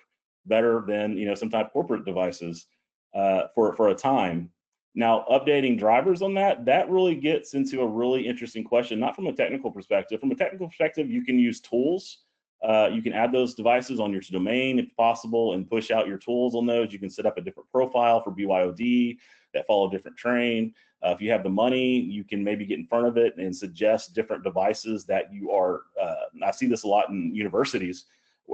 better 0.46 0.84
than 0.86 1.16
you 1.16 1.26
know 1.26 1.34
sometimes 1.34 1.68
corporate 1.72 2.04
devices 2.04 2.66
uh, 3.14 3.44
for 3.54 3.74
for 3.76 3.88
a 3.88 3.94
time. 3.94 4.50
Now, 4.94 5.24
updating 5.30 5.78
drivers 5.78 6.20
on 6.20 6.34
that, 6.34 6.66
that 6.66 6.90
really 6.90 7.14
gets 7.14 7.54
into 7.54 7.80
a 7.80 7.86
really 7.86 8.26
interesting 8.26 8.62
question, 8.62 9.00
not 9.00 9.16
from 9.16 9.26
a 9.26 9.32
technical 9.32 9.70
perspective. 9.70 10.20
From 10.20 10.32
a 10.32 10.34
technical 10.34 10.68
perspective, 10.68 11.10
you 11.10 11.24
can 11.24 11.38
use 11.38 11.60
tools 11.60 12.18
uh, 12.62 12.88
you 12.92 13.02
can 13.02 13.12
add 13.12 13.32
those 13.32 13.54
devices 13.54 13.98
on 13.98 14.12
your 14.12 14.20
domain 14.20 14.78
if 14.78 14.94
possible 14.96 15.54
and 15.54 15.68
push 15.68 15.90
out 15.90 16.06
your 16.06 16.18
tools 16.18 16.54
on 16.54 16.64
those. 16.64 16.92
You 16.92 16.98
can 16.98 17.10
set 17.10 17.26
up 17.26 17.36
a 17.36 17.40
different 17.40 17.68
profile 17.70 18.22
for 18.22 18.30
BYOD 18.30 19.18
that 19.52 19.66
follow 19.66 19.88
a 19.88 19.90
different 19.90 20.16
train. 20.16 20.72
Uh, 21.04 21.10
if 21.10 21.20
you 21.20 21.30
have 21.30 21.42
the 21.42 21.50
money, 21.50 21.98
you 21.98 22.24
can 22.24 22.42
maybe 22.44 22.64
get 22.64 22.78
in 22.78 22.86
front 22.86 23.06
of 23.06 23.16
it 23.16 23.36
and 23.36 23.54
suggest 23.54 24.14
different 24.14 24.44
devices 24.44 25.04
that 25.04 25.32
you 25.32 25.50
are. 25.50 25.82
Uh, 26.00 26.14
I 26.44 26.50
see 26.52 26.66
this 26.66 26.84
a 26.84 26.88
lot 26.88 27.08
in 27.08 27.34
universities. 27.34 28.06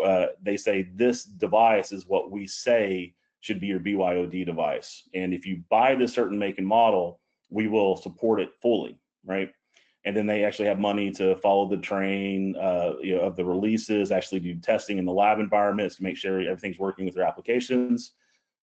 Uh, 0.04 0.26
they 0.42 0.56
say 0.56 0.88
this 0.94 1.24
device 1.24 1.92
is 1.92 2.06
what 2.06 2.30
we 2.30 2.46
say 2.46 3.14
should 3.40 3.61
be 3.61 3.68
your 3.68 3.80
BYOD 3.80 4.44
device. 4.44 5.04
And 5.14 5.32
if 5.32 5.46
you 5.46 5.62
buy 5.68 5.94
this 5.94 6.12
certain 6.12 6.38
make 6.38 6.58
and 6.58 6.66
model, 6.66 7.20
we 7.50 7.68
will 7.68 7.96
support 7.96 8.40
it 8.40 8.50
fully, 8.61 8.98
right? 9.24 9.50
and 10.08 10.16
then 10.16 10.26
they 10.26 10.42
actually 10.42 10.68
have 10.68 10.78
money 10.78 11.11
to 11.11 11.37
follow 11.37 11.68
the 11.68 11.76
train 11.76 12.56
uh, 12.56 12.92
you 13.02 13.14
know, 13.14 13.20
of 13.20 13.37
the 13.37 13.44
releases, 13.44 14.11
actually 14.11 14.40
do 14.40 14.54
testing 14.54 14.96
in 14.96 15.04
the 15.04 15.12
lab 15.12 15.38
environments 15.38 15.96
to 15.96 16.02
make 16.02 16.16
sure 16.16 16.40
everything's 16.40 16.78
working 16.78 17.04
with 17.04 17.14
their 17.14 17.26
applications. 17.26 18.12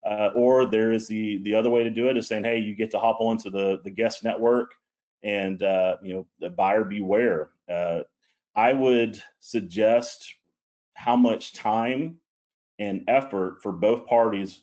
Uh, 0.08 0.30
or 0.34 0.66
there 0.66 0.92
is 0.92 1.08
the 1.08 1.38
the 1.38 1.54
other 1.54 1.70
way 1.70 1.82
to 1.82 1.90
do 1.90 2.08
it 2.08 2.16
is 2.16 2.26
saying, 2.26 2.44
hey, 2.44 2.58
you 2.58 2.74
get 2.74 2.90
to 2.90 2.98
hop 2.98 3.20
onto 3.20 3.50
the 3.50 3.80
the 3.84 3.90
guest 3.90 4.22
network, 4.22 4.74
and 5.22 5.62
uh, 5.62 5.96
you 6.02 6.14
know, 6.14 6.26
the 6.40 6.50
buyer 6.50 6.84
beware. 6.84 7.50
Uh, 7.70 8.00
I 8.54 8.72
would 8.72 9.22
suggest 9.40 10.34
how 10.94 11.16
much 11.16 11.54
time 11.54 12.16
and 12.78 13.04
effort 13.08 13.62
for 13.62 13.72
both 13.72 14.06
parties 14.06 14.60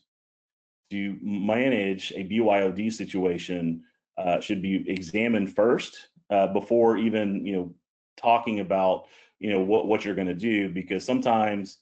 to 0.92 1.18
manage 1.22 2.12
a 2.16 2.24
BYOD 2.24 2.92
situation 2.92 3.84
uh, 4.18 4.40
should 4.40 4.62
be 4.62 4.84
examined 4.90 5.56
first 5.56 6.10
uh, 6.30 6.48
before 6.48 6.98
even 6.98 7.46
you 7.46 7.54
know 7.54 7.74
talking 8.18 8.60
about 8.60 9.06
you 9.40 9.50
know 9.50 9.62
what 9.62 9.88
what 9.88 10.06
you're 10.06 10.16
going 10.16 10.28
to 10.28 10.34
do 10.34 10.70
because 10.70 11.04
sometimes 11.04 11.80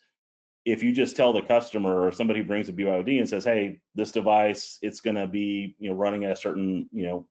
if 0.65 0.83
you 0.83 0.91
just 0.91 1.15
tell 1.15 1.33
the 1.33 1.41
customer 1.41 2.05
or 2.05 2.11
somebody 2.11 2.41
brings 2.41 2.69
a 2.69 2.73
BYOD 2.73 3.19
and 3.19 3.29
says, 3.29 3.45
"Hey, 3.45 3.79
this 3.95 4.11
device 4.11 4.77
it's 4.81 5.01
going 5.01 5.15
to 5.15 5.27
be 5.27 5.75
you 5.79 5.89
know 5.89 5.95
running 5.95 6.25
at 6.25 6.31
a 6.31 6.35
certain 6.35 6.89
you 6.91 7.05
know 7.05 7.25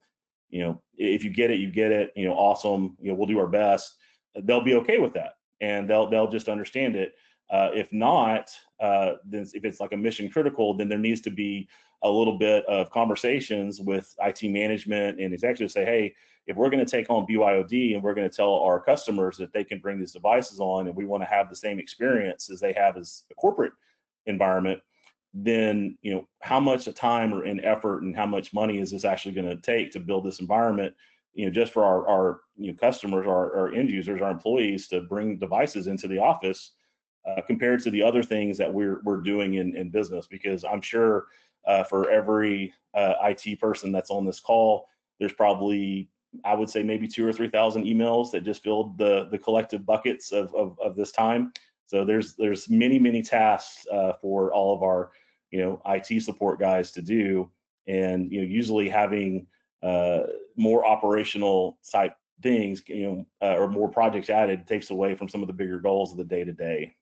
you 0.49 0.63
know, 0.63 0.81
if 0.97 1.23
you 1.23 1.29
get 1.29 1.51
it, 1.51 1.59
you 1.59 1.71
get 1.71 1.91
it. 1.91 2.11
You 2.15 2.27
know, 2.27 2.33
awesome. 2.33 2.97
You 2.99 3.09
know, 3.09 3.15
we'll 3.15 3.27
do 3.27 3.39
our 3.39 3.47
best. 3.47 3.95
They'll 4.43 4.63
be 4.63 4.75
okay 4.75 4.99
with 4.99 5.13
that, 5.13 5.33
and 5.61 5.89
they'll 5.89 6.09
they'll 6.09 6.29
just 6.29 6.49
understand 6.49 6.95
it. 6.95 7.13
Uh, 7.49 7.69
if 7.73 7.91
not, 7.91 8.51
uh, 8.79 9.13
then 9.25 9.47
if 9.53 9.65
it's 9.65 9.79
like 9.79 9.93
a 9.93 9.97
mission 9.97 10.29
critical, 10.29 10.73
then 10.73 10.89
there 10.89 10.99
needs 10.99 11.21
to 11.21 11.31
be 11.31 11.67
a 12.03 12.09
little 12.09 12.37
bit 12.37 12.65
of 12.65 12.89
conversations 12.91 13.81
with 13.81 14.13
IT 14.19 14.43
management 14.43 15.19
and 15.19 15.33
executives. 15.33 15.73
Say, 15.73 15.85
hey, 15.85 16.15
if 16.49 16.55
we're 16.55 16.71
going 16.71 16.83
to 16.83 16.91
take 16.91 17.11
on 17.11 17.27
BYOD 17.27 17.93
and 17.93 18.01
we're 18.01 18.15
going 18.15 18.27
to 18.27 18.35
tell 18.35 18.55
our 18.55 18.79
customers 18.81 19.37
that 19.37 19.53
they 19.53 19.63
can 19.63 19.77
bring 19.77 19.99
these 19.99 20.13
devices 20.13 20.59
on, 20.59 20.87
and 20.87 20.95
we 20.95 21.05
want 21.05 21.21
to 21.21 21.29
have 21.29 21.47
the 21.47 21.55
same 21.55 21.77
experience 21.77 22.49
as 22.49 22.59
they 22.59 22.73
have 22.73 22.97
as 22.97 23.23
a 23.31 23.35
corporate 23.35 23.71
environment, 24.25 24.81
then 25.31 25.95
you 26.01 26.11
know 26.11 26.27
how 26.41 26.59
much 26.59 26.85
time 26.91 27.31
or 27.31 27.45
in 27.45 27.63
effort 27.63 28.01
and 28.01 28.15
how 28.15 28.25
much 28.25 28.51
money 28.51 28.79
is 28.79 28.89
this 28.89 29.05
actually 29.05 29.31
going 29.31 29.47
to 29.47 29.61
take 29.61 29.91
to 29.91 29.99
build 29.99 30.25
this 30.25 30.39
environment 30.39 30.91
you 31.35 31.45
know 31.45 31.51
just 31.51 31.71
for 31.71 31.85
our, 31.85 32.07
our 32.09 32.39
you 32.57 32.71
know 32.71 32.77
customers 32.79 33.27
our, 33.27 33.55
our 33.55 33.71
end 33.75 33.91
users 33.91 34.23
our 34.23 34.31
employees 34.31 34.87
to 34.87 35.01
bring 35.01 35.37
devices 35.37 35.85
into 35.85 36.07
the 36.07 36.17
office 36.17 36.71
uh, 37.27 37.41
compared 37.45 37.79
to 37.79 37.91
the 37.91 38.01
other 38.01 38.23
things 38.23 38.57
that 38.57 38.73
we're 38.73 39.01
we're 39.03 39.21
doing 39.21 39.53
in, 39.53 39.75
in 39.77 39.91
business? 39.91 40.25
Because 40.25 40.63
i'm 40.63 40.81
sure 40.81 41.27
uh, 41.67 41.83
for 41.83 42.09
every 42.09 42.73
uh, 42.95 43.13
it 43.29 43.59
person 43.59 43.91
that's 43.91 44.09
on 44.09 44.25
this 44.25 44.39
call 44.39 44.87
there's 45.19 45.33
probably 45.33 46.09
i 46.45 46.53
would 46.53 46.69
say 46.69 46.83
maybe 46.83 47.07
two 47.07 47.27
or 47.27 47.33
three 47.33 47.49
thousand 47.49 47.85
emails 47.85 48.31
that 48.31 48.43
just 48.43 48.63
filled 48.63 48.97
the 48.97 49.27
the 49.31 49.37
collective 49.37 49.85
buckets 49.85 50.31
of, 50.31 50.53
of, 50.53 50.77
of 50.79 50.95
this 50.95 51.11
time 51.11 51.51
so 51.89 52.05
there's 52.05 52.35
there's 52.35 52.69
many 52.69 52.99
many 52.99 53.23
tasks 53.23 53.85
uh, 53.91 54.13
for 54.21 54.53
all 54.53 54.75
of 54.75 54.83
our 54.83 55.11
you 55.49 55.59
know 55.59 55.81
IT 55.87 56.21
support 56.21 56.59
guys 56.59 56.91
to 56.91 57.01
do, 57.01 57.49
and 57.87 58.31
you 58.31 58.41
know 58.41 58.47
usually 58.47 58.87
having 58.87 59.47
uh, 59.81 60.19
more 60.55 60.85
operational 60.85 61.79
type 61.91 62.13
things, 62.43 62.83
you 62.87 63.07
know, 63.07 63.25
uh, 63.41 63.55
or 63.55 63.67
more 63.67 63.89
projects 63.89 64.29
added 64.29 64.67
takes 64.67 64.91
away 64.91 65.15
from 65.15 65.27
some 65.27 65.41
of 65.41 65.47
the 65.47 65.53
bigger 65.53 65.79
goals 65.79 66.11
of 66.11 66.17
the 66.17 66.23
day 66.23 66.43
to 66.43 66.53
day. 66.53 66.95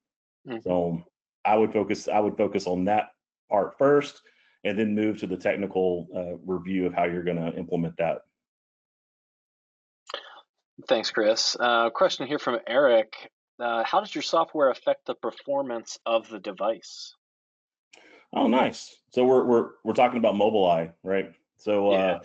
So 0.61 1.03
I 1.43 1.57
would 1.57 1.73
focus 1.73 2.07
I 2.07 2.21
would 2.21 2.37
focus 2.37 2.65
on 2.65 2.85
that 2.85 3.09
part 3.49 3.77
first, 3.77 4.21
and 4.63 4.79
then 4.79 4.95
move 4.95 5.17
to 5.19 5.27
the 5.27 5.37
technical 5.37 6.07
uh, 6.15 6.37
review 6.45 6.85
of 6.85 6.93
how 6.93 7.03
you're 7.03 7.23
going 7.23 7.37
to 7.37 7.57
implement 7.57 7.97
that. 7.97 8.21
Thanks, 10.87 11.09
Chris. 11.09 11.57
Uh, 11.59 11.89
question 11.89 12.27
here 12.27 12.39
from 12.39 12.59
Eric. 12.67 13.13
Uh, 13.59 13.83
how 13.83 13.99
does 13.99 14.13
your 14.13 14.21
software 14.21 14.69
affect 14.69 15.05
the 15.07 15.15
performance 15.15 15.97
of 16.05 16.29
the 16.29 16.39
device? 16.39 17.15
Oh, 18.33 18.47
nice. 18.47 18.95
So 19.13 19.23
we're 19.23 19.45
we're 19.45 19.69
we're 19.83 19.93
talking 19.93 20.19
about 20.19 20.35
Mobile 20.35 20.69
Eye, 20.69 20.91
right? 21.03 21.31
So 21.57 21.91
yeah. 21.91 21.97
uh, 21.97 22.19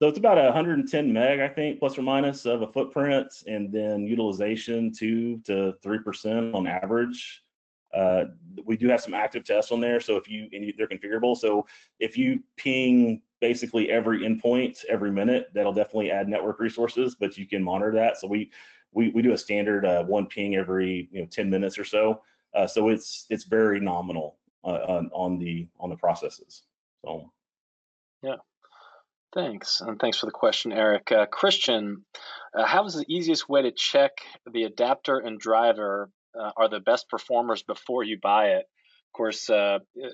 so 0.00 0.08
it's 0.08 0.18
about 0.18 0.38
110 0.38 1.12
meg, 1.12 1.40
I 1.40 1.48
think, 1.48 1.78
plus 1.78 1.98
or 1.98 2.02
minus 2.02 2.46
of 2.46 2.62
a 2.62 2.66
footprint, 2.66 3.28
and 3.46 3.70
then 3.70 4.06
utilization 4.06 4.92
two 4.92 5.38
to 5.44 5.74
three 5.82 5.98
percent 5.98 6.54
on 6.54 6.66
average. 6.66 7.42
Uh, 7.92 8.24
we 8.64 8.76
do 8.76 8.88
have 8.88 9.00
some 9.00 9.14
active 9.14 9.44
tests 9.44 9.70
on 9.70 9.80
there, 9.80 10.00
so 10.00 10.16
if 10.16 10.28
you, 10.28 10.48
you 10.50 10.72
they're 10.76 10.88
configurable. 10.88 11.36
So 11.36 11.66
if 12.00 12.16
you 12.16 12.42
ping 12.56 13.22
basically 13.44 13.90
every 13.90 14.20
endpoint 14.20 14.82
every 14.88 15.10
minute, 15.10 15.50
that'll 15.52 15.74
definitely 15.74 16.10
add 16.10 16.30
network 16.30 16.58
resources, 16.60 17.14
but 17.14 17.36
you 17.36 17.46
can 17.46 17.62
monitor 17.62 17.92
that. 17.92 18.16
So 18.16 18.26
we 18.26 18.50
we, 18.92 19.10
we 19.10 19.20
do 19.20 19.34
a 19.34 19.38
standard 19.38 19.84
uh, 19.84 20.02
one 20.04 20.26
ping 20.26 20.56
every 20.56 21.10
you 21.12 21.20
know 21.20 21.26
10 21.30 21.50
minutes 21.50 21.78
or 21.78 21.84
so. 21.84 22.22
Uh, 22.54 22.66
so 22.66 22.88
it's 22.88 23.26
it's 23.28 23.44
very 23.44 23.80
nominal 23.80 24.38
uh, 24.64 24.80
on, 24.88 25.10
on 25.12 25.38
the 25.38 25.68
on 25.78 25.90
the 25.90 25.96
processes. 25.96 26.62
So, 27.04 27.30
yeah. 28.22 28.36
Thanks, 29.34 29.82
and 29.82 29.98
thanks 29.98 30.18
for 30.18 30.26
the 30.26 30.32
question, 30.32 30.72
Eric. 30.72 31.12
Uh, 31.12 31.26
Christian, 31.26 32.06
uh, 32.56 32.64
how 32.64 32.86
is 32.86 32.94
the 32.94 33.04
easiest 33.08 33.46
way 33.46 33.62
to 33.62 33.72
check 33.72 34.12
the 34.50 34.62
adapter 34.62 35.18
and 35.18 35.38
driver 35.38 36.08
uh, 36.40 36.52
are 36.56 36.68
the 36.68 36.80
best 36.80 37.10
performers 37.10 37.62
before 37.62 38.04
you 38.04 38.16
buy 38.22 38.50
it? 38.58 38.66
Of 39.14 39.18
course, 39.18 39.48
uh, 39.48 39.78
uh, 40.02 40.08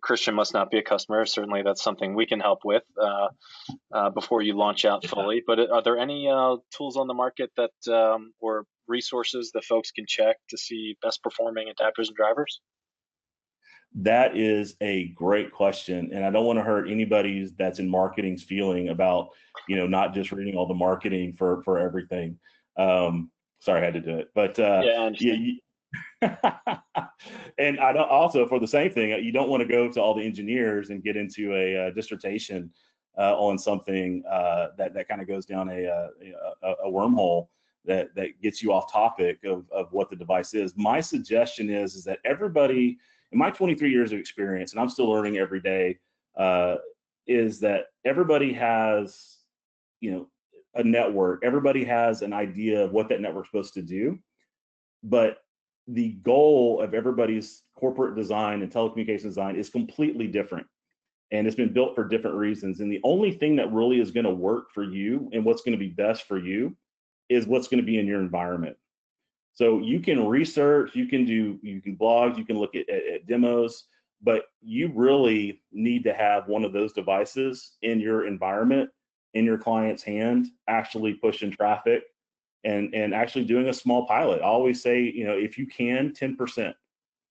Christian 0.00 0.36
must 0.36 0.54
not 0.54 0.70
be 0.70 0.78
a 0.78 0.82
customer. 0.82 1.26
Certainly, 1.26 1.62
that's 1.64 1.82
something 1.82 2.14
we 2.14 2.26
can 2.26 2.38
help 2.38 2.60
with 2.64 2.84
uh, 2.96 4.10
before 4.10 4.40
you 4.40 4.56
launch 4.56 4.84
out 4.84 5.04
fully. 5.04 5.42
But 5.44 5.68
are 5.68 5.82
there 5.82 5.98
any 5.98 6.30
tools 6.70 6.96
on 6.96 7.08
the 7.08 7.14
market 7.14 7.50
that 7.56 7.92
um, 7.92 8.32
or 8.38 8.64
resources 8.86 9.50
that 9.54 9.64
folks 9.64 9.90
can 9.90 10.04
check 10.06 10.36
to 10.50 10.56
see 10.56 10.96
best 11.02 11.24
performing 11.24 11.66
adapters 11.66 12.06
and 12.06 12.14
drivers? 12.14 12.60
That 13.96 14.36
is 14.36 14.76
a 14.80 15.08
great 15.08 15.50
question, 15.50 16.10
and 16.12 16.24
I 16.24 16.30
don't 16.30 16.44
want 16.44 16.60
to 16.60 16.64
hurt 16.64 16.88
anybody 16.88 17.50
that's 17.58 17.80
in 17.80 17.88
marketing's 17.88 18.44
feeling 18.44 18.90
about 18.90 19.30
you 19.68 19.74
know 19.74 19.88
not 19.88 20.14
just 20.14 20.30
reading 20.30 20.54
all 20.54 20.68
the 20.68 20.74
marketing 20.74 21.34
for 21.36 21.64
for 21.64 21.80
everything. 21.80 22.38
Um, 22.78 23.32
sorry, 23.58 23.80
I 23.82 23.86
had 23.86 23.94
to 23.94 24.00
do 24.00 24.18
it, 24.18 24.28
but 24.36 24.56
uh, 24.60 24.82
yeah, 24.84 25.10
yeah 25.18 25.32
you, 25.32 25.58
and 26.22 27.78
I 27.80 27.92
don't 27.92 28.10
also 28.10 28.46
for 28.48 28.58
the 28.58 28.66
same 28.66 28.90
thing, 28.90 29.10
you 29.22 29.32
don't 29.32 29.48
want 29.48 29.60
to 29.62 29.68
go 29.68 29.90
to 29.90 30.00
all 30.00 30.14
the 30.14 30.24
engineers 30.24 30.90
and 30.90 31.02
get 31.02 31.16
into 31.16 31.54
a, 31.54 31.88
uh, 31.88 31.90
dissertation 31.90 32.70
uh, 33.18 33.34
on 33.38 33.58
something 33.58 34.22
uh, 34.30 34.68
that 34.76 34.94
that 34.94 35.08
kind 35.08 35.20
of 35.20 35.28
goes 35.28 35.46
down 35.46 35.68
a, 35.70 35.86
uh, 35.86 36.08
a, 36.62 36.70
a 36.84 36.90
wormhole 36.90 37.48
that 37.84 38.14
that 38.14 38.40
gets 38.42 38.62
you 38.62 38.72
off 38.72 38.92
topic 38.92 39.38
of 39.44 39.70
of 39.70 39.92
what 39.92 40.10
the 40.10 40.16
device 40.16 40.54
is. 40.54 40.74
My 40.76 41.00
suggestion 41.00 41.70
is 41.70 41.94
is 41.94 42.04
that 42.04 42.18
everybody 42.24 42.98
in 43.32 43.38
my 43.38 43.50
23 43.50 43.90
years 43.90 44.12
of 44.12 44.18
experience, 44.18 44.72
and 44.72 44.80
I'm 44.80 44.88
still 44.88 45.08
learning 45.08 45.38
every 45.38 45.60
day, 45.60 45.98
uh, 46.36 46.76
is 47.26 47.58
that 47.60 47.86
everybody 48.04 48.52
has, 48.52 49.38
you 50.00 50.12
know, 50.12 50.28
a 50.74 50.84
network. 50.84 51.42
Everybody 51.44 51.84
has 51.84 52.22
an 52.22 52.32
idea 52.32 52.84
of 52.84 52.92
what 52.92 53.08
that 53.08 53.20
network's 53.20 53.48
supposed 53.48 53.74
to 53.74 53.82
do, 53.82 54.18
but 55.02 55.38
the 55.88 56.10
goal 56.24 56.80
of 56.80 56.94
everybody's 56.94 57.62
corporate 57.76 58.16
design 58.16 58.62
and 58.62 58.72
telecommunications 58.72 59.22
design 59.22 59.56
is 59.56 59.70
completely 59.70 60.26
different. 60.26 60.66
And 61.32 61.46
it's 61.46 61.56
been 61.56 61.72
built 61.72 61.94
for 61.94 62.06
different 62.06 62.36
reasons. 62.36 62.80
And 62.80 62.90
the 62.90 63.00
only 63.04 63.32
thing 63.32 63.56
that 63.56 63.72
really 63.72 64.00
is 64.00 64.10
going 64.10 64.26
to 64.26 64.34
work 64.34 64.70
for 64.72 64.84
you 64.84 65.28
and 65.32 65.44
what's 65.44 65.62
going 65.62 65.72
to 65.72 65.78
be 65.78 65.90
best 65.90 66.26
for 66.26 66.38
you 66.38 66.76
is 67.28 67.46
what's 67.46 67.68
going 67.68 67.80
to 67.80 67.86
be 67.86 67.98
in 67.98 68.06
your 68.06 68.20
environment. 68.20 68.76
So 69.54 69.80
you 69.80 70.00
can 70.00 70.26
research, 70.26 70.94
you 70.94 71.06
can 71.06 71.24
do, 71.24 71.58
you 71.62 71.80
can 71.80 71.94
blog, 71.94 72.36
you 72.36 72.44
can 72.44 72.58
look 72.58 72.74
at, 72.74 72.88
at, 72.88 73.02
at, 73.06 73.26
demos, 73.26 73.84
but 74.22 74.44
you 74.60 74.92
really 74.94 75.62
need 75.72 76.04
to 76.04 76.12
have 76.12 76.46
one 76.46 76.64
of 76.64 76.72
those 76.72 76.92
devices 76.92 77.72
in 77.82 77.98
your 77.98 78.26
environment, 78.26 78.90
in 79.34 79.44
your 79.44 79.58
client's 79.58 80.02
hand, 80.02 80.46
actually 80.68 81.14
pushing 81.14 81.50
traffic 81.50 82.02
and, 82.66 82.92
and 82.94 83.14
actually 83.14 83.44
doing 83.44 83.68
a 83.68 83.72
small 83.72 84.06
pilot. 84.06 84.42
I 84.42 84.46
always 84.46 84.82
say, 84.82 85.00
you 85.00 85.24
know, 85.24 85.38
if 85.38 85.56
you 85.56 85.66
can, 85.66 86.10
10%. 86.12 86.74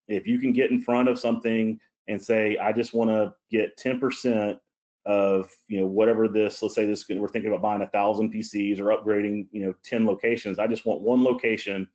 If 0.08 0.26
you 0.26 0.40
can 0.40 0.54
get 0.54 0.72
in 0.72 0.82
front 0.82 1.10
of 1.10 1.20
something 1.20 1.80
and 2.08 2.22
say, 2.22 2.58
I 2.58 2.72
just 2.72 2.94
want 2.94 3.10
to 3.10 3.34
get 3.52 3.78
10% 3.78 4.58
of 5.06 5.52
you 5.68 5.80
know 5.80 5.86
whatever 5.86 6.28
this 6.28 6.64
let's 6.64 6.74
say 6.74 6.84
this 6.84 7.06
we're 7.08 7.28
thinking 7.28 7.52
about 7.52 7.62
buying 7.62 7.84
a 7.84 7.88
thousand 7.90 8.34
pcs 8.34 8.80
or 8.80 8.86
upgrading 8.86 9.46
you 9.52 9.64
know 9.64 9.72
10 9.84 10.04
locations 10.04 10.58
i 10.58 10.66
just 10.66 10.84
want 10.84 11.00
one 11.00 11.24
location 11.24 11.88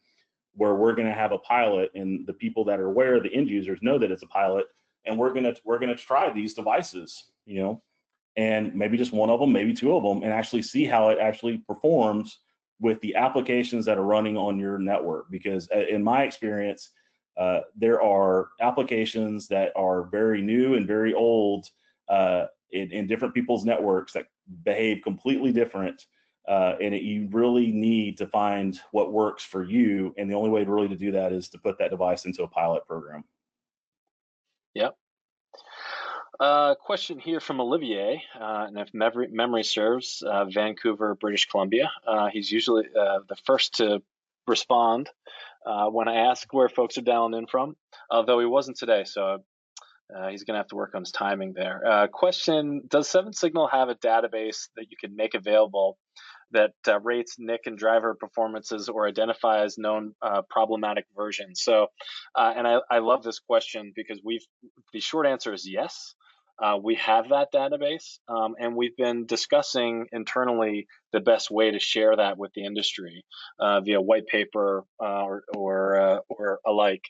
where 0.55 0.77
we're 0.77 0.95
going 0.95 1.09
to 1.09 1.13
have 1.15 1.33
a 1.33 1.39
pilot 1.39 1.91
and 1.97 2.25
the 2.29 2.33
people 2.33 2.65
that 2.65 2.79
are 2.79 2.87
aware 2.87 3.19
the 3.19 3.35
end 3.35 3.49
users 3.49 3.81
know 3.83 3.99
that 3.99 4.13
it's 4.13 4.23
a 4.23 4.29
pilot 4.29 4.67
and 5.07 5.19
we're 5.19 5.33
going 5.33 5.43
to 5.43 5.57
we're 5.65 5.81
going 5.81 5.95
to 5.95 6.01
try 6.01 6.33
these 6.33 6.55
devices 6.55 7.25
you 7.47 7.61
know 7.61 7.83
and 8.37 8.73
maybe 8.77 8.97
just 8.97 9.13
one 9.13 9.29
of 9.29 9.41
them 9.41 9.53
maybe 9.53 9.75
two 9.75 9.97
of 9.97 10.05
them 10.05 10.23
and 10.23 10.33
actually 10.33 10.63
see 10.63 10.85
how 10.85 11.09
it 11.09 11.19
actually 11.19 11.59
performs 11.67 12.39
with 12.81 13.01
the 13.01 13.15
applications 13.15 13.85
that 13.85 13.99
are 13.99 14.05
running 14.05 14.37
on 14.37 14.59
your 14.59 14.79
network 14.79 15.31
because 15.31 15.69
uh, 15.75 15.87
in 15.89 16.03
my 16.03 16.23
experience 16.23 16.91
uh, 17.39 17.61
there 17.77 18.03
are 18.03 18.49
applications 18.61 19.47
that 19.49 19.73
are 19.77 20.05
very 20.05 20.43
new 20.43 20.75
and 20.75 20.87
very 20.87 21.15
old 21.15 21.67
uh, 22.09 22.47
in, 22.73 22.91
in 22.91 23.07
different 23.07 23.35
people's 23.35 23.65
networks 23.65 24.13
that 24.13 24.27
behave 24.65 25.03
completely 25.03 25.53
different 25.53 26.07
uh, 26.49 26.75
and 26.81 26.95
it, 26.95 27.03
you 27.03 27.29
really 27.31 27.71
need 27.71 28.19
to 28.19 28.27
find 28.27 28.81
what 28.93 29.13
works 29.13 29.45
for 29.45 29.63
you. 29.63 30.15
And 30.19 30.29
the 30.29 30.35
only 30.35 30.51
way 30.51 30.65
really 30.65 30.89
to 30.89 30.97
do 30.97 31.13
that 31.13 31.33
is 31.33 31.49
to 31.51 31.59
put 31.59 31.79
that 31.79 31.91
device 31.91 32.25
into 32.25 32.43
a 32.43 32.49
pilot 32.49 32.87
program. 32.87 33.25
Yep. 34.75 34.97
Uh, 36.41 36.75
question 36.75 37.19
here 37.19 37.39
from 37.39 37.61
Olivier, 37.61 38.23
uh, 38.41 38.65
and 38.67 38.79
if 38.79 38.95
memory, 38.95 39.29
memory 39.31 39.63
serves, 39.63 40.23
uh, 40.27 40.47
Vancouver, 40.47 41.15
British 41.15 41.45
Columbia. 41.45 41.91
Uh, 42.07 42.31
he's 42.33 42.51
usually 42.51 42.85
uh, 42.99 43.19
the 43.29 43.37
first 43.45 43.75
to 43.75 44.01
respond 44.47 45.11
uh, 45.67 45.89
when 45.89 46.09
I 46.09 46.31
ask 46.31 46.51
where 46.51 46.71
folks 46.71 46.97
are 46.97 47.03
dialing 47.03 47.35
in 47.35 47.47
from, 47.47 47.77
although 48.11 48.41
he 48.41 48.47
wasn't 48.47 48.79
today, 48.79 49.05
so 49.05 49.45
he's 50.31 50.45
going 50.45 50.55
to 50.55 50.61
have 50.61 50.69
to 50.69 50.77
work 50.77 50.95
on 50.95 51.03
his 51.03 51.13
timing 51.13 51.53
there. 51.53 52.09
question 52.11 52.85
Does 52.89 53.07
Seven 53.07 53.35
Signal 53.35 53.69
have 53.69 53.91
a 53.91 53.95
database 53.95 54.69
that 54.77 54.87
you 54.91 54.97
can 54.99 55.15
make 55.15 55.35
available 55.35 55.99
that 56.53 56.73
rates 57.05 57.37
NIC 57.39 57.61
and 57.67 57.77
driver 57.77 58.15
performances 58.15 58.89
or 58.89 59.07
identifies 59.07 59.77
known 59.77 60.15
problematic 60.49 61.05
versions. 61.15 61.61
So, 61.63 61.89
and 62.35 62.67
I, 62.67 62.79
I 62.91 63.01
love 63.01 63.23
this 63.23 63.41
question 63.41 63.93
because 63.95 64.23
we've 64.25 64.45
the 64.95 65.01
short 65.01 65.27
answer 65.27 65.53
is 65.53 65.69
yes. 65.69 66.15
Uh, 66.63 66.77
we 66.83 66.97
have 66.97 67.31
that 67.31 67.49
database, 67.53 68.19
um, 68.29 68.55
and 68.59 68.77
we've 68.77 68.97
been 68.97 69.27
discussing 69.27 70.07
internally 70.13 70.87
the 71.13 71.21
best 71.21 71.51
way 71.51 71.71
to 71.71 71.81
share 71.81 72.15
that 72.15 72.39
with 72.39 72.53
the 72.55 72.65
industry 72.65 73.25
uh, 73.59 73.81
via 73.81 74.01
white 74.01 74.27
paper 74.27 74.85
uh, 75.03 75.23
or 75.25 75.43
or, 75.57 76.01
uh, 76.01 76.19
or 76.29 76.61
alike. 76.67 77.03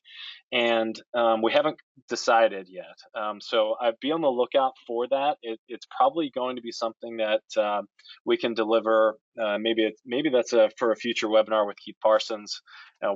And 0.52 1.00
um, 1.14 1.42
we 1.42 1.52
haven't 1.52 1.78
decided 2.08 2.68
yet. 2.68 2.96
Um, 3.14 3.40
so 3.40 3.74
I'd 3.80 4.00
be 4.00 4.12
on 4.12 4.20
the 4.20 4.28
lookout 4.28 4.72
for 4.86 5.06
that. 5.08 5.36
It, 5.42 5.60
it's 5.68 5.86
probably 5.96 6.30
going 6.34 6.56
to 6.56 6.62
be 6.62 6.72
something 6.72 7.18
that 7.18 7.42
uh, 7.56 7.82
we 8.24 8.36
can 8.36 8.54
deliver. 8.54 9.16
Uh, 9.40 9.58
maybe 9.58 9.92
maybe 10.06 10.30
that's 10.30 10.52
a, 10.52 10.70
for 10.76 10.92
a 10.92 10.96
future 10.96 11.28
webinar 11.28 11.66
with 11.66 11.76
Keith 11.76 11.96
Parsons. 12.02 12.62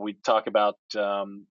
We 0.00 0.14
talk 0.24 0.46
about 0.46 0.76
um, 0.96 1.46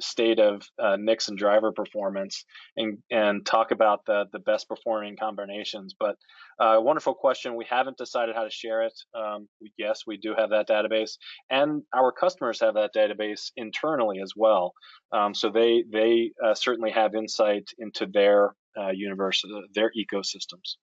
state 0.00 0.38
of 0.38 0.62
uh, 0.82 0.96
NIC 0.96 1.20
and 1.28 1.38
driver 1.38 1.72
performance 1.72 2.44
and 2.76 2.98
and 3.10 3.44
talk 3.44 3.70
about 3.70 4.04
the 4.06 4.24
the 4.32 4.38
best 4.38 4.68
performing 4.68 5.16
combinations. 5.16 5.94
But 5.98 6.16
uh, 6.58 6.78
wonderful 6.80 7.14
question. 7.14 7.56
We 7.56 7.66
haven't 7.68 7.96
decided 7.96 8.34
how 8.34 8.44
to 8.44 8.50
share 8.50 8.82
it. 8.82 8.94
Um, 9.14 9.48
yes, 9.76 10.02
we 10.06 10.16
do 10.16 10.34
have 10.36 10.50
that 10.50 10.68
database, 10.68 11.12
and 11.50 11.82
our 11.94 12.12
customers 12.12 12.60
have 12.60 12.74
that 12.74 12.94
database 12.94 13.50
internally 13.56 14.20
as 14.22 14.32
well. 14.36 14.72
Um, 15.12 15.34
so 15.34 15.50
they 15.50 15.84
they 15.90 16.32
uh, 16.44 16.54
certainly 16.54 16.90
have 16.90 17.14
insight 17.14 17.68
into 17.78 18.06
their 18.06 18.54
uh, 18.78 18.90
universe, 18.90 19.44
uh, 19.44 19.60
their 19.74 19.90
ecosystems. 19.96 20.76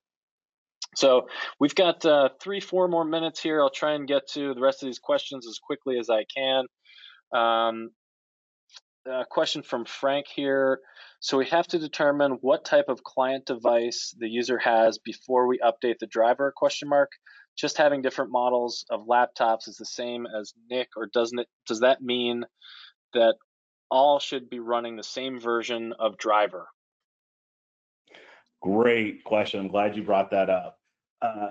So 0.95 1.27
we've 1.59 1.75
got 1.75 2.05
uh, 2.05 2.29
three, 2.41 2.61
four 2.61 2.87
more 2.87 3.03
minutes 3.03 3.41
here. 3.41 3.61
I'll 3.61 3.69
try 3.69 3.93
and 3.93 4.07
get 4.07 4.29
to 4.29 4.53
the 4.53 4.61
rest 4.61 4.81
of 4.81 4.87
these 4.87 4.99
questions 4.99 5.45
as 5.45 5.59
quickly 5.59 5.99
as 5.99 6.09
I 6.09 6.23
can. 6.33 6.65
Um, 7.33 7.91
a 9.05 9.25
question 9.29 9.61
from 9.61 9.85
Frank 9.85 10.27
here. 10.27 10.79
So 11.19 11.37
we 11.37 11.45
have 11.47 11.67
to 11.67 11.79
determine 11.79 12.33
what 12.41 12.65
type 12.65 12.89
of 12.89 13.03
client 13.03 13.45
device 13.45 14.15
the 14.17 14.29
user 14.29 14.57
has 14.59 14.97
before 14.97 15.47
we 15.47 15.59
update 15.59 15.99
the 15.99 16.07
driver 16.07 16.51
question 16.55 16.89
mark. 16.89 17.11
Just 17.55 17.77
having 17.77 18.01
different 18.01 18.31
models 18.31 18.85
of 18.89 19.07
laptops 19.07 19.67
is 19.67 19.77
the 19.77 19.85
same 19.85 20.25
as 20.27 20.53
NIC 20.69 20.89
or 20.97 21.07
doesn't 21.07 21.39
it 21.39 21.47
does 21.65 21.79
that 21.79 22.01
mean 22.01 22.43
that 23.13 23.35
all 23.89 24.19
should 24.19 24.49
be 24.49 24.59
running 24.59 24.95
the 24.95 25.03
same 25.03 25.39
version 25.39 25.93
of 25.99 26.17
driver? 26.17 26.67
Great 28.61 29.23
question. 29.23 29.59
I'm 29.59 29.67
glad 29.67 29.95
you 29.95 30.03
brought 30.03 30.31
that 30.31 30.49
up. 30.49 30.79
Uh, 31.21 31.49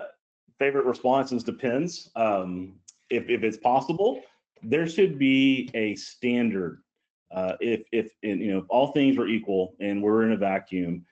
favorite 0.59 0.85
responses 0.85 1.43
depends. 1.43 2.11
Um, 2.15 2.75
if, 3.09 3.29
if 3.29 3.43
it's 3.43 3.57
possible, 3.57 4.21
there 4.63 4.87
should 4.87 5.19
be 5.19 5.69
a 5.73 5.95
standard 5.95 6.81
uh, 7.31 7.53
if 7.59 7.81
if 7.91 8.11
you 8.21 8.51
know 8.51 8.59
if 8.59 8.65
all 8.69 8.87
things 8.87 9.17
were 9.17 9.27
equal 9.27 9.75
and 9.79 10.01
we're 10.01 10.23
in 10.23 10.31
a 10.31 10.37
vacuum, 10.37 11.05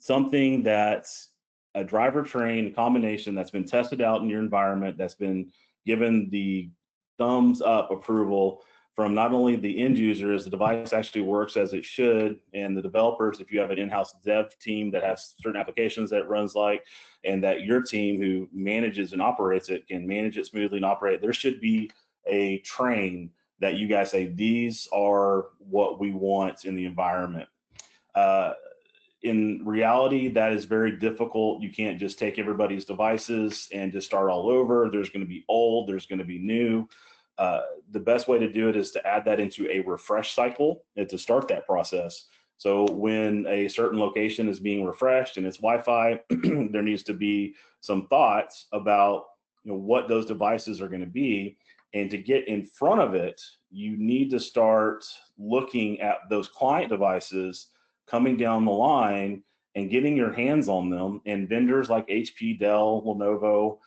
something 0.00 0.62
that's 0.62 1.30
a 1.74 1.82
driver 1.82 2.22
train 2.22 2.74
combination 2.74 3.34
that's 3.34 3.50
been 3.50 3.64
tested 3.64 4.02
out 4.02 4.20
in 4.20 4.28
your 4.28 4.40
environment, 4.40 4.98
that's 4.98 5.14
been 5.14 5.50
given 5.86 6.28
the 6.30 6.70
thumbs 7.18 7.62
up 7.62 7.90
approval 7.90 8.62
from 8.94 9.14
not 9.14 9.32
only 9.32 9.56
the 9.56 9.82
end 9.82 9.96
users, 9.96 10.44
the 10.44 10.50
device 10.50 10.92
actually 10.92 11.22
works 11.22 11.56
as 11.56 11.72
it 11.72 11.82
should, 11.82 12.38
and 12.52 12.76
the 12.76 12.82
developers, 12.82 13.40
if 13.40 13.50
you 13.50 13.58
have 13.58 13.70
an 13.70 13.78
in-house 13.78 14.12
dev 14.22 14.58
team 14.58 14.90
that 14.90 15.02
has 15.02 15.34
certain 15.42 15.58
applications 15.58 16.10
that 16.10 16.28
runs 16.28 16.54
like, 16.54 16.84
and 17.24 17.42
that 17.42 17.62
your 17.62 17.80
team 17.80 18.20
who 18.20 18.46
manages 18.52 19.14
and 19.14 19.22
operates 19.22 19.70
it 19.70 19.86
can 19.88 20.06
manage 20.06 20.36
it 20.36 20.44
smoothly 20.44 20.76
and 20.76 20.84
operate, 20.84 21.22
there 21.22 21.32
should 21.32 21.58
be 21.58 21.90
a 22.26 22.58
train 22.58 23.30
that 23.60 23.74
you 23.74 23.86
guys 23.86 24.10
say 24.10 24.26
these 24.26 24.88
are 24.92 25.46
what 25.58 26.00
we 26.00 26.10
want 26.10 26.64
in 26.64 26.74
the 26.74 26.84
environment. 26.84 27.48
Uh, 28.14 28.52
in 29.22 29.62
reality, 29.64 30.28
that 30.28 30.52
is 30.52 30.64
very 30.64 30.98
difficult. 30.98 31.62
You 31.62 31.70
can't 31.70 31.98
just 31.98 32.18
take 32.18 32.38
everybody's 32.38 32.84
devices 32.84 33.68
and 33.72 33.92
just 33.92 34.06
start 34.06 34.30
all 34.30 34.50
over. 34.50 34.88
There's 34.90 35.10
going 35.10 35.24
to 35.24 35.28
be 35.28 35.44
old, 35.48 35.88
there's 35.88 36.06
going 36.06 36.18
to 36.18 36.24
be 36.24 36.38
new. 36.38 36.88
Uh, 37.38 37.62
the 37.92 38.00
best 38.00 38.28
way 38.28 38.38
to 38.38 38.52
do 38.52 38.68
it 38.68 38.76
is 38.76 38.90
to 38.90 39.06
add 39.06 39.24
that 39.24 39.40
into 39.40 39.68
a 39.70 39.80
refresh 39.80 40.34
cycle 40.34 40.84
and 40.96 41.08
to 41.08 41.16
start 41.16 41.48
that 41.48 41.66
process. 41.66 42.26
So 42.58 42.86
when 42.90 43.46
a 43.48 43.68
certain 43.68 43.98
location 43.98 44.48
is 44.48 44.60
being 44.60 44.84
refreshed 44.84 45.36
and 45.36 45.46
it's 45.46 45.56
Wi-Fi, 45.56 46.20
there 46.70 46.82
needs 46.82 47.02
to 47.04 47.14
be 47.14 47.54
some 47.80 48.06
thoughts 48.08 48.66
about 48.72 49.24
you 49.64 49.72
know, 49.72 49.78
what 49.78 50.08
those 50.08 50.26
devices 50.26 50.80
are 50.80 50.88
going 50.88 51.00
to 51.00 51.06
be 51.06 51.56
and 51.94 52.10
to 52.10 52.18
get 52.18 52.48
in 52.48 52.64
front 52.66 53.00
of 53.00 53.14
it, 53.14 53.40
you 53.70 53.96
need 53.96 54.30
to 54.30 54.40
start 54.40 55.04
looking 55.38 56.00
at 56.00 56.18
those 56.30 56.48
client 56.48 56.88
devices 56.88 57.68
coming 58.06 58.36
down 58.36 58.64
the 58.64 58.70
line 58.70 59.42
and 59.74 59.90
getting 59.90 60.16
your 60.16 60.32
hands 60.32 60.68
on 60.68 60.90
them. 60.90 61.20
And 61.26 61.48
vendors 61.48 61.88
like 61.88 62.06
HP, 62.08 62.58
Dell, 62.58 63.02
Lenovo, 63.06 63.78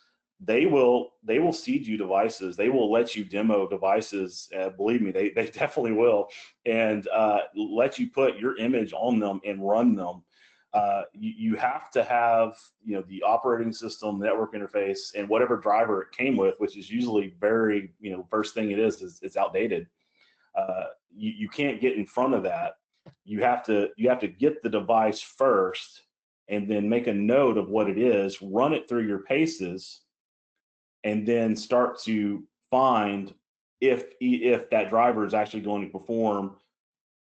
they 0.41 0.65
will 0.65 1.13
they 1.23 1.39
will 1.39 1.53
seed 1.53 1.87
you 1.87 1.97
devices. 1.97 2.55
They 2.55 2.69
will 2.69 2.91
let 2.91 3.15
you 3.15 3.23
demo 3.23 3.67
devices. 3.67 4.49
Uh, 4.57 4.69
believe 4.69 5.01
me, 5.01 5.11
they 5.11 5.29
they 5.29 5.45
definitely 5.53 5.93
will, 5.93 6.27
and 6.65 7.07
uh, 7.07 7.41
let 7.55 7.97
you 7.97 8.09
put 8.09 8.37
your 8.37 8.57
image 8.57 8.93
on 8.93 9.19
them 9.19 9.39
and 9.45 9.65
run 9.65 9.95
them 9.95 10.23
uh, 10.75 11.03
you, 11.13 11.33
you, 11.37 11.55
have 11.55 11.89
to 11.89 12.03
have 12.03 12.57
you 12.83 12.95
know 12.95 13.03
the 13.07 13.23
operating 13.23 13.71
system 13.71 14.19
network 14.19 14.53
interface 14.53 15.15
and 15.15 15.29
whatever 15.29 15.55
driver 15.55 16.01
it 16.01 16.11
came 16.11 16.35
with 16.35 16.55
which 16.57 16.77
is 16.77 16.89
usually 16.89 17.33
very 17.39 17.93
you 18.01 18.11
know 18.11 18.27
first 18.29 18.53
thing 18.53 18.71
it 18.71 18.79
is 18.79 19.01
is 19.01 19.19
it's 19.21 19.37
outdated. 19.37 19.87
Uh, 20.57 20.85
you, 21.15 21.31
you 21.31 21.49
can't 21.49 21.79
get 21.79 21.95
in 21.95 22.05
front 22.05 22.33
of 22.33 22.43
that. 22.43 22.73
You 23.23 23.41
have 23.41 23.63
to 23.67 23.89
you 23.95 24.09
have 24.09 24.19
to 24.19 24.27
get 24.27 24.61
the 24.61 24.69
device 24.69 25.21
first 25.21 26.01
and 26.49 26.69
then 26.69 26.89
make 26.89 27.07
a 27.07 27.13
note 27.13 27.57
of 27.57 27.69
what 27.69 27.89
it 27.89 27.97
is 27.97 28.41
run 28.41 28.73
it 28.73 28.89
through 28.89 29.07
your 29.07 29.19
paces 29.19 30.01
and 31.05 31.25
then 31.25 31.55
start 31.55 32.01
to 32.03 32.43
find 32.69 33.33
if 33.79 34.07
if 34.19 34.69
that 34.71 34.89
driver 34.89 35.25
is 35.25 35.33
actually 35.33 35.61
going 35.61 35.85
to 35.85 35.97
perform 35.97 36.57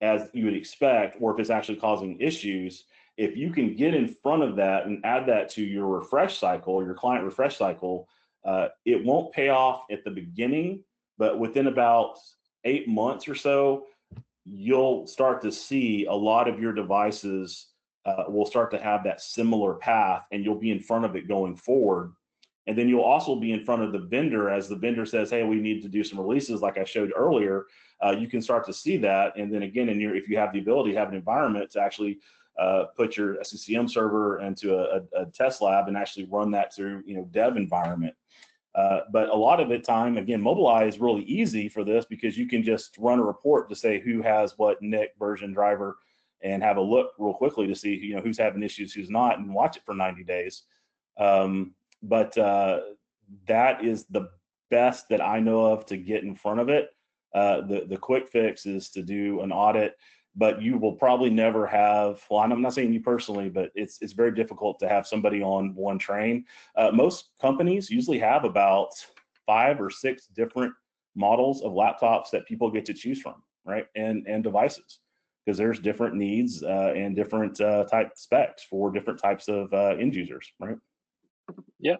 as 0.02 0.30
you 0.34 0.46
would 0.46 0.56
expect 0.56 1.18
or 1.20 1.34
if 1.34 1.40
it's 1.40 1.50
actually 1.50 1.76
causing 1.76 2.18
issues 2.22 2.86
if 3.18 3.38
you 3.38 3.52
can 3.52 3.76
get 3.76 3.94
in 3.94 4.08
front 4.08 4.44
of 4.44 4.56
that 4.56 4.86
and 4.86 5.04
add 5.06 5.28
that 5.28 5.50
to 5.50 5.64
your 5.64 5.88
refresh 5.88 6.38
cycle, 6.38 6.84
your 6.84 6.96
client 6.96 7.24
refresh 7.26 7.58
cycle, 7.58 8.08
uh, 8.46 8.70
it 8.86 9.04
won't 9.04 9.34
pay 9.34 9.50
off 9.50 9.84
at 9.92 10.04
the 10.04 10.12
beginning, 10.12 10.84
but 11.18 11.40
within 11.40 11.68
about 11.68 12.18
eight 12.64 12.88
months 12.88 13.28
or 13.28 13.36
so, 13.36 13.86
you'll 14.46 15.08
start 15.08 15.42
to 15.42 15.52
see 15.52 16.06
a 16.06 16.14
lot 16.14 16.48
of 16.48 16.60
your 16.60 16.74
devices 16.74 17.68
uh, 18.06 18.26
will 18.28 18.46
start 18.46 18.72
to 18.72 18.80
have 18.80 19.04
that 19.04 19.22
similar 19.22 19.76
path 19.76 20.26
and 20.32 20.44
you'll 20.44 20.60
be 20.60 20.72
in 20.72 20.80
front 20.80 21.06
of 21.06 21.16
it 21.16 21.28
going 21.28 21.56
forward. 21.56 22.12
And 22.68 22.78
then 22.78 22.88
you'll 22.88 23.02
also 23.02 23.36
be 23.36 23.52
in 23.52 23.64
front 23.64 23.84
of 23.84 23.92
the 23.92 24.00
vendor 24.00 24.50
as 24.50 24.68
the 24.68 24.76
vendor 24.76 25.06
says, 25.06 25.30
hey, 25.30 25.44
we 25.44 25.58
need 25.58 25.82
to 25.82 25.90
do 25.90 26.04
some 26.04 26.20
releases 26.20 26.62
like 26.62 26.78
I 26.78 26.84
showed 26.84 27.12
earlier. 27.16 27.66
Uh, 28.04 28.12
you 28.12 28.28
can 28.28 28.42
start 28.42 28.66
to 28.66 28.74
see 28.74 28.98
that. 28.98 29.38
And 29.38 29.54
then 29.54 29.64
again, 29.64 29.90
in 29.90 30.00
your, 30.00 30.16
if 30.16 30.28
you 30.30 30.38
have 30.38 30.54
the 30.54 30.60
ability 30.60 30.94
to 30.94 31.00
have 31.00 31.10
an 31.10 31.16
environment 31.16 31.72
to 31.72 31.82
actually 31.82 32.20
uh, 32.60 32.86
put 32.96 33.18
your 33.18 33.36
SCCM 33.36 33.90
server 33.90 34.40
into 34.42 34.76
a, 34.76 35.02
a, 35.20 35.26
test 35.26 35.62
lab 35.62 35.88
and 35.88 35.98
actually 35.98 36.26
run 36.26 36.52
that 36.52 36.74
through 36.74 37.02
you 37.06 37.16
know 37.16 37.28
dev 37.32 37.58
environment. 37.58 38.14
Uh, 38.76 39.02
but 39.12 39.30
a 39.30 39.36
lot 39.36 39.60
of 39.60 39.70
the 39.70 39.78
time, 39.78 40.18
again, 40.18 40.42
Mobile 40.42 40.68
Eye 40.68 40.86
is 40.86 41.00
really 41.00 41.24
easy 41.24 41.70
for 41.70 41.84
this 41.84 42.06
because 42.06 42.38
you 42.38 42.48
can 42.48 42.64
just 42.64 42.98
run 42.98 43.20
a 43.20 43.24
report 43.24 43.70
to 43.70 43.76
say 43.76 44.00
who 44.00 44.22
has 44.22 44.58
what 44.58 44.82
NIC 44.82 45.12
version 45.20 45.54
driver 45.54 45.98
and 46.42 46.62
have 46.64 46.78
a 46.78 46.82
look 46.82 47.12
real 47.18 47.34
quickly 47.34 47.68
to 47.68 47.76
see 47.76 47.96
you 47.96 48.16
know 48.16 48.22
who's 48.22 48.38
having 48.38 48.64
issues, 48.64 48.94
who's 48.94 49.10
not, 49.10 49.40
and 49.40 49.54
watch 49.54 49.78
it 49.78 49.84
for 49.86 49.96
90 49.96 50.24
days. 50.24 50.64
Um, 51.18 51.74
but 52.02 52.38
uh, 52.38 52.82
that 53.48 53.84
is 53.84 54.06
the 54.06 54.30
best 54.70 55.08
that 55.10 55.22
I 55.22 55.40
know 55.40 55.66
of 55.66 55.86
to 55.88 55.98
get 55.98 56.24
in 56.24 56.36
front 56.36 56.60
of 56.60 56.70
it. 56.70 56.90
Uh, 57.34 57.62
the 57.62 57.86
the 57.88 57.98
quick 57.98 58.30
fix 58.30 58.66
is 58.66 58.90
to 58.90 59.02
do 59.02 59.42
an 59.42 59.52
audit 59.52 59.96
but 60.36 60.62
you 60.62 60.78
will 60.78 60.94
probably 60.94 61.30
never 61.30 61.68
have 61.68 62.22
well 62.30 62.40
i'm 62.40 62.62
not 62.62 62.74
saying 62.74 62.92
you 62.92 63.00
personally 63.00 63.50
but 63.50 63.70
it's 63.76 64.02
it's 64.02 64.14
very 64.14 64.34
difficult 64.34 64.80
to 64.80 64.88
have 64.88 65.08
somebody 65.08 65.42
on 65.42 65.74
one 65.76 66.00
train. 66.00 66.46
Uh, 66.76 66.92
most 66.92 67.30
companies 67.42 67.90
usually 67.90 68.20
have 68.20 68.44
about 68.44 68.90
five 69.46 69.80
or 69.80 69.90
six 69.90 70.28
different 70.28 70.74
models 71.16 71.62
of 71.62 71.74
laptops 71.74 72.30
that 72.32 72.46
people 72.48 72.72
get 72.72 72.86
to 72.86 72.94
choose 72.94 73.22
from 73.22 73.36
right 73.66 73.88
and 73.96 74.26
and 74.28 74.44
devices 74.44 75.00
because 75.46 75.58
there's 75.58 75.80
different 75.80 76.16
needs 76.16 76.64
uh, 76.64 76.94
and 76.96 77.16
different 77.16 77.60
uh, 77.60 77.84
type 77.86 78.12
specs 78.16 78.64
for 78.64 78.92
different 78.92 79.20
types 79.20 79.48
of 79.48 79.72
uh, 79.74 79.96
end 80.00 80.16
users 80.16 80.52
right? 80.60 80.78
Yeah. 81.80 81.98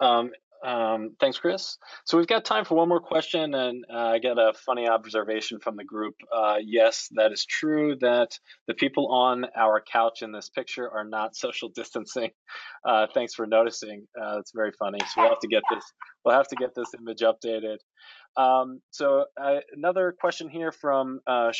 Um, 0.00 0.32
um, 0.64 1.14
thanks, 1.20 1.38
Chris. 1.38 1.76
So 2.06 2.16
we've 2.16 2.26
got 2.26 2.44
time 2.44 2.64
for 2.64 2.74
one 2.74 2.88
more 2.88 3.00
question, 3.00 3.54
and 3.54 3.84
uh, 3.92 3.98
I 3.98 4.18
get 4.18 4.38
a 4.38 4.52
funny 4.64 4.88
observation 4.88 5.60
from 5.60 5.76
the 5.76 5.84
group. 5.84 6.14
Uh, 6.34 6.56
yes, 6.64 7.08
that 7.16 7.32
is 7.32 7.44
true 7.44 7.96
that 8.00 8.38
the 8.66 8.74
people 8.74 9.12
on 9.12 9.44
our 9.56 9.82
couch 9.82 10.22
in 10.22 10.32
this 10.32 10.48
picture 10.48 10.90
are 10.90 11.04
not 11.04 11.36
social 11.36 11.68
distancing. 11.68 12.30
Uh, 12.86 13.06
thanks 13.14 13.32
for 13.32 13.46
noticing. 13.46 14.06
Uh, 14.20 14.38
it's 14.38 14.52
very 14.54 14.70
funny. 14.78 14.98
So 14.98 15.22
we'll 15.22 15.30
have 15.30 15.40
to 15.40 15.48
get 15.48 15.62
this. 15.72 15.82
We'll 16.22 16.34
have 16.34 16.48
to 16.48 16.56
get 16.56 16.74
this 16.74 16.88
image 16.98 17.20
updated. 17.20 17.78
Um, 18.36 18.80
so 18.90 19.24
uh, 19.40 19.60
another 19.74 20.14
question 20.20 20.50
here 20.50 20.70
from 20.70 21.20
uh, 21.26 21.50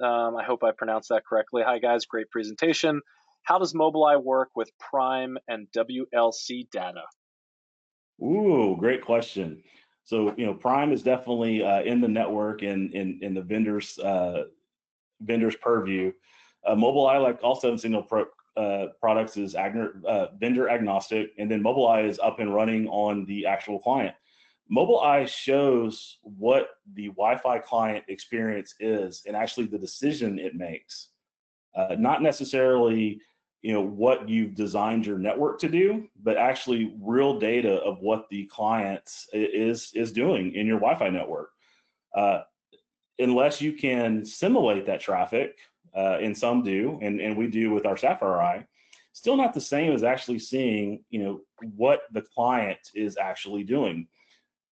Um, 0.00 0.36
I 0.36 0.44
hope 0.44 0.62
I 0.62 0.70
pronounced 0.70 1.08
that 1.08 1.24
correctly. 1.28 1.62
Hi 1.66 1.80
guys, 1.80 2.06
great 2.06 2.30
presentation. 2.30 3.00
how 3.42 3.58
does 3.58 3.74
Mobile 3.74 4.04
Eye 4.04 4.16
work 4.16 4.50
with 4.54 4.70
Prime 4.78 5.36
and 5.48 5.66
WLC 5.76 6.70
data? 6.70 7.02
Ooh, 8.22 8.76
great 8.78 9.04
question. 9.04 9.62
So, 10.04 10.34
you 10.36 10.46
know, 10.46 10.54
Prime 10.54 10.92
is 10.92 11.02
definitely 11.02 11.64
uh, 11.64 11.82
in 11.82 12.00
the 12.00 12.08
network 12.08 12.62
and 12.62 12.92
in, 12.94 13.18
in 13.22 13.34
the 13.34 13.42
vendors 13.42 13.98
uh, 13.98 14.44
vendors 15.20 15.56
purview. 15.56 16.12
Uh, 16.64 16.74
Mobile 16.74 17.06
Eye, 17.06 17.18
like 17.18 17.38
all 17.42 17.60
7SIGNAL 17.60 18.08
pro, 18.08 18.26
uh, 18.56 18.88
products, 19.00 19.36
is 19.36 19.54
uh, 19.54 20.28
vendor 20.38 20.68
agnostic, 20.68 21.32
and 21.38 21.50
then 21.50 21.62
Mobile 21.62 21.86
Eye 21.86 22.02
is 22.02 22.18
up 22.18 22.40
and 22.40 22.54
running 22.54 22.88
on 22.88 23.24
the 23.26 23.46
actual 23.46 23.78
client. 23.78 24.14
Mobile 24.68 25.00
Eye 25.00 25.26
shows 25.26 26.18
what 26.22 26.70
the 26.94 27.08
Wi-Fi 27.08 27.58
client 27.60 28.04
experience 28.08 28.74
is 28.80 29.22
and 29.26 29.36
actually 29.36 29.66
the 29.66 29.78
decision 29.78 30.38
it 30.38 30.56
makes, 30.56 31.08
uh, 31.76 31.94
not 31.98 32.20
necessarily 32.22 33.20
you 33.66 33.72
know 33.72 33.82
what 33.82 34.28
you've 34.28 34.54
designed 34.54 35.04
your 35.04 35.18
network 35.18 35.58
to 35.58 35.68
do, 35.68 36.06
but 36.22 36.36
actually 36.36 36.94
real 37.00 37.36
data 37.36 37.82
of 37.82 37.98
what 37.98 38.28
the 38.30 38.44
client 38.46 39.02
is 39.32 39.90
is 39.92 40.12
doing 40.12 40.54
in 40.54 40.68
your 40.68 40.78
Wi-Fi 40.78 41.08
network. 41.08 41.50
Uh, 42.14 42.42
unless 43.18 43.60
you 43.60 43.72
can 43.72 44.24
simulate 44.24 44.86
that 44.86 45.00
traffic, 45.00 45.56
uh, 45.96 46.18
and 46.20 46.38
some 46.38 46.62
do, 46.62 46.96
and, 47.02 47.20
and 47.20 47.36
we 47.36 47.48
do 47.48 47.72
with 47.72 47.86
our 47.86 47.96
Sapphire 47.96 48.40
Eye, 48.40 48.64
still 49.12 49.36
not 49.36 49.52
the 49.52 49.60
same 49.60 49.92
as 49.92 50.04
actually 50.04 50.38
seeing 50.38 51.02
you 51.10 51.24
know 51.24 51.40
what 51.74 52.02
the 52.12 52.22
client 52.22 52.78
is 52.94 53.16
actually 53.16 53.64
doing 53.64 54.06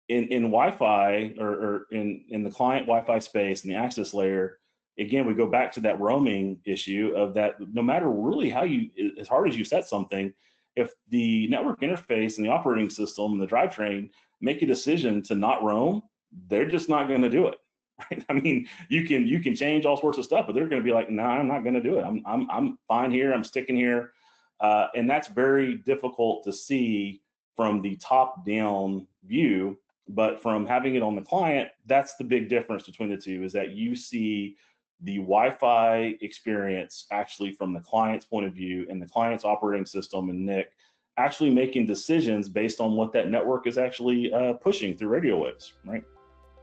in 0.08 0.28
in 0.28 0.42
Wi-Fi 0.52 1.34
or, 1.40 1.48
or 1.48 1.86
in 1.90 2.24
in 2.28 2.44
the 2.44 2.50
client 2.58 2.86
Wi-Fi 2.86 3.18
space 3.18 3.64
and 3.64 3.72
the 3.72 3.76
access 3.76 4.14
layer, 4.14 4.60
again, 4.98 5.26
we 5.26 5.34
go 5.34 5.46
back 5.46 5.72
to 5.72 5.80
that 5.80 6.00
roaming 6.00 6.58
issue 6.64 7.12
of 7.16 7.34
that. 7.34 7.54
No 7.72 7.82
matter 7.82 8.10
really 8.10 8.50
how 8.50 8.64
you, 8.64 8.90
as 9.18 9.28
hard 9.28 9.48
as 9.48 9.56
you 9.56 9.64
set 9.64 9.88
something, 9.88 10.32
if 10.76 10.92
the 11.08 11.46
network 11.48 11.80
interface 11.80 12.36
and 12.36 12.46
the 12.46 12.50
operating 12.50 12.90
system 12.90 13.32
and 13.32 13.40
the 13.40 13.46
drivetrain 13.46 14.10
make 14.40 14.62
a 14.62 14.66
decision 14.66 15.22
to 15.22 15.34
not 15.34 15.62
roam, 15.62 16.02
they're 16.48 16.68
just 16.68 16.88
not 16.88 17.08
going 17.08 17.22
to 17.22 17.30
do 17.30 17.46
it. 17.48 17.56
Right? 18.10 18.24
I 18.28 18.32
mean, 18.32 18.66
you 18.88 19.06
can 19.06 19.24
you 19.24 19.38
can 19.38 19.54
change 19.54 19.86
all 19.86 19.96
sorts 19.96 20.18
of 20.18 20.24
stuff, 20.24 20.46
but 20.46 20.56
they're 20.56 20.66
going 20.66 20.82
to 20.82 20.84
be 20.84 20.92
like, 20.92 21.10
no, 21.10 21.22
nah, 21.22 21.36
I'm 21.38 21.46
not 21.46 21.62
going 21.62 21.76
to 21.76 21.80
do 21.80 22.00
it. 22.00 22.02
I'm 22.02 22.24
I'm 22.26 22.50
I'm 22.50 22.76
fine 22.88 23.12
here. 23.12 23.32
I'm 23.32 23.44
sticking 23.44 23.76
here, 23.76 24.10
uh, 24.58 24.88
and 24.96 25.08
that's 25.08 25.28
very 25.28 25.76
difficult 25.76 26.42
to 26.42 26.52
see 26.52 27.22
from 27.54 27.82
the 27.82 27.94
top 27.98 28.44
down 28.44 29.06
view 29.24 29.78
but 30.08 30.42
from 30.42 30.66
having 30.66 30.94
it 30.94 31.02
on 31.02 31.14
the 31.14 31.22
client, 31.22 31.70
that's 31.86 32.14
the 32.16 32.24
big 32.24 32.48
difference 32.48 32.84
between 32.84 33.10
the 33.10 33.16
two 33.16 33.42
is 33.42 33.52
that 33.52 33.70
you 33.70 33.96
see 33.96 34.56
the 35.04 35.18
Wi-Fi 35.18 36.16
experience 36.20 37.06
actually 37.10 37.54
from 37.56 37.72
the 37.72 37.80
client's 37.80 38.26
point 38.26 38.46
of 38.46 38.52
view 38.52 38.86
and 38.88 39.00
the 39.00 39.06
client's 39.06 39.44
operating 39.44 39.86
system 39.86 40.30
and 40.30 40.46
NIC 40.46 40.70
actually 41.16 41.50
making 41.50 41.86
decisions 41.86 42.48
based 42.48 42.80
on 42.80 42.92
what 42.92 43.12
that 43.12 43.30
network 43.30 43.66
is 43.66 43.78
actually 43.78 44.32
uh, 44.32 44.54
pushing 44.54 44.96
through 44.96 45.08
radio 45.08 45.42
waves, 45.42 45.74
right? 45.84 46.02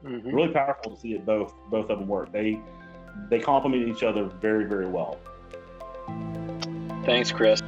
Mm-hmm. 0.04 0.34
Really 0.34 0.50
powerful 0.50 0.96
to 0.96 1.00
see 1.00 1.14
it 1.14 1.26
both 1.26 1.54
both 1.70 1.90
of 1.90 2.00
them 2.00 2.08
work. 2.08 2.34
They 2.34 2.60
they 3.30 3.40
complement 3.40 3.88
each 3.88 4.04
other 4.04 4.26
very 4.26 4.66
very 4.66 4.88
well. 4.88 5.20
Thanks, 7.06 7.32
Chris. 7.32 7.61